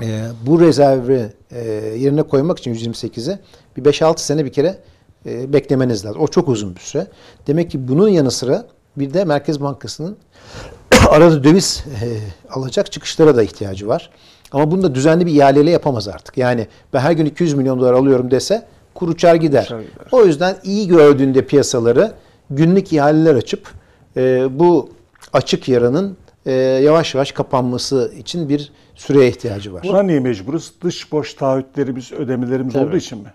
[0.02, 1.60] e, bu rezervi e,
[1.98, 3.40] yerine koymak için 128'e
[3.76, 4.78] bir 5-6 sene bir kere
[5.26, 6.22] e, beklemeniz lazım.
[6.22, 7.06] O çok uzun bir süre.
[7.46, 8.66] Demek ki bunun yanı sıra
[8.96, 10.16] bir de Merkez Bankası'nın
[11.08, 12.06] arada döviz e,
[12.50, 14.10] alacak çıkışlara da ihtiyacı var.
[14.52, 16.38] Ama bunu da düzenli bir ihaleyle yapamaz artık.
[16.38, 19.64] Yani ben her gün 200 milyon dolar alıyorum dese kur uçar gider.
[19.64, 20.06] Uçar gider.
[20.12, 22.12] O yüzden iyi gördüğünde piyasaları
[22.50, 23.68] günlük ihaleler açıp
[24.16, 24.90] e, bu
[25.32, 29.82] açık yaranın e, yavaş yavaş kapanması için bir süreye ihtiyacı var.
[29.84, 30.72] Buna niye mecburuz?
[30.82, 32.84] Dış borç taahhütlerimiz, ödemelerimiz Tabii.
[32.84, 33.32] olduğu için mi?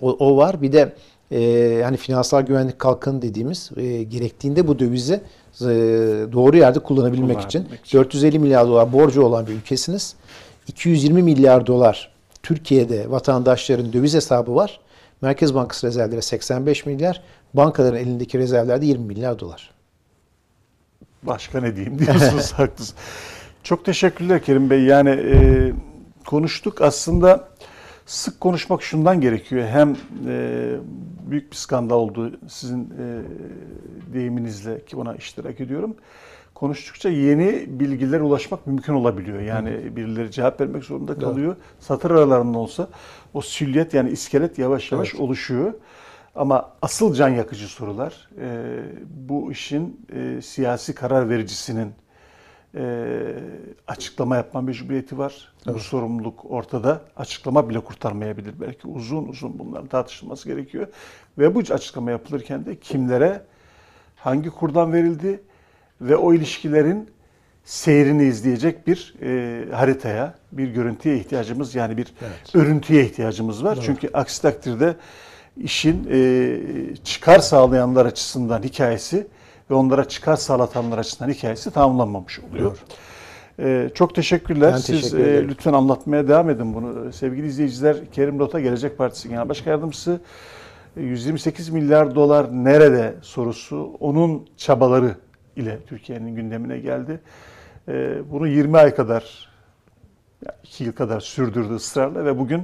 [0.00, 0.62] O, o var.
[0.62, 0.92] Bir de
[1.32, 5.20] e, hani finansal güvenlik kalkanı dediğimiz e, gerektiğinde bu dövizi
[6.32, 7.98] doğru yerde kullanabilmek için için.
[7.98, 10.14] 450 milyar dolar borcu olan bir ülkesiniz.
[10.68, 14.80] 220 milyar dolar Türkiye'de vatandaşların döviz hesabı var.
[15.22, 17.22] Merkez Bankası rezervleri 85 milyar,
[17.54, 19.70] bankaların elindeki rezervlerde 20 milyar dolar.
[21.22, 22.94] Başka ne diyeyim diyorsunuz haklısınız.
[23.62, 24.82] Çok teşekkürler Kerim Bey.
[24.82, 25.72] Yani e,
[26.26, 27.48] konuştuk aslında
[28.06, 29.66] sık konuşmak şundan gerekiyor.
[29.66, 29.96] Hem
[30.28, 30.76] e,
[31.30, 33.22] büyük bir skandal oldu sizin e,
[34.14, 35.96] deyiminizle ki ona iştirak ediyorum.
[36.54, 39.40] Konuştukça yeni bilgilere ulaşmak mümkün olabiliyor.
[39.40, 41.56] Yani birileri cevap vermek zorunda kalıyor.
[41.80, 42.88] Satır aralarında olsa
[43.34, 45.20] o süliyet yani iskelet yavaş yavaş Evet.
[45.20, 45.72] oluşuyor.
[46.34, 48.78] Ama asıl can yakıcı sorular e,
[49.28, 51.92] bu işin e, siyasi karar vericisinin
[52.76, 53.34] e,
[53.86, 55.52] açıklama yapma mecburiyeti var.
[55.66, 57.00] Bu sorumluluk ortada.
[57.16, 58.60] Açıklama bile kurtarmayabilir.
[58.60, 60.86] Belki uzun uzun bunların tartışılması gerekiyor.
[61.38, 63.42] Ve bu açıklama yapılırken de kimlere
[64.16, 65.40] hangi kurdan verildi
[66.00, 67.10] ve o ilişkilerin
[67.64, 72.56] seyrini izleyecek bir e, haritaya, bir görüntüye ihtiyacımız yani bir Evet.
[72.56, 73.78] örüntüye ihtiyacımız var.
[73.82, 74.96] Çünkü aksi takdirde
[75.56, 76.58] işin e,
[77.04, 79.26] çıkar sağlayanlar açısından hikayesi
[79.70, 82.78] ve onlara çıkar sağlatanlar açısından hikayesi tamamlanmamış oluyor.
[83.58, 84.72] E, çok teşekkürler.
[84.72, 87.12] Ben Siz teşekkür e, lütfen anlatmaya devam edin bunu.
[87.12, 90.20] Sevgili izleyiciler, Kerim Rota Gelecek Partisi Genel Başkan Yardımcısı
[90.96, 95.14] e, 128 milyar dolar nerede sorusu onun çabaları
[95.56, 97.20] ile Türkiye'nin gündemine geldi.
[97.88, 99.48] E, bunu 20 ay kadar,
[100.46, 102.62] yani 2 yıl kadar sürdürdü ısrarla ve bugün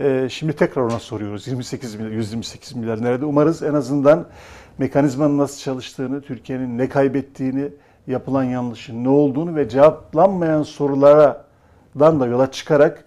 [0.00, 1.46] e, şimdi tekrar ona soruyoruz.
[1.46, 3.24] 28 milyar, 128 milyar nerede?
[3.24, 4.26] Umarız en azından
[4.78, 7.68] mekanizmanın nasıl çalıştığını, Türkiye'nin ne kaybettiğini,
[8.06, 13.04] yapılan yanlışın ne olduğunu ve cevaplanmayan sorulardan da yola çıkarak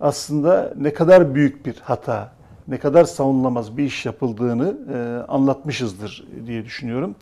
[0.00, 2.32] aslında ne kadar büyük bir hata,
[2.68, 7.14] ne kadar savunulamaz bir iş yapıldığını e, anlatmışızdır diye düşünüyorum.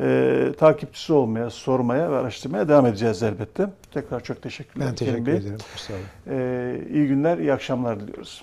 [0.00, 3.66] E, takipçisi olmaya, sormaya ve araştırmaya devam edeceğiz elbette.
[3.94, 4.88] Tekrar çok teşekkürler.
[4.88, 5.58] Ben teşekkür ederim.
[5.76, 6.38] Sağ olun.
[6.38, 8.42] E, iyi günler, iyi akşamlar diliyoruz.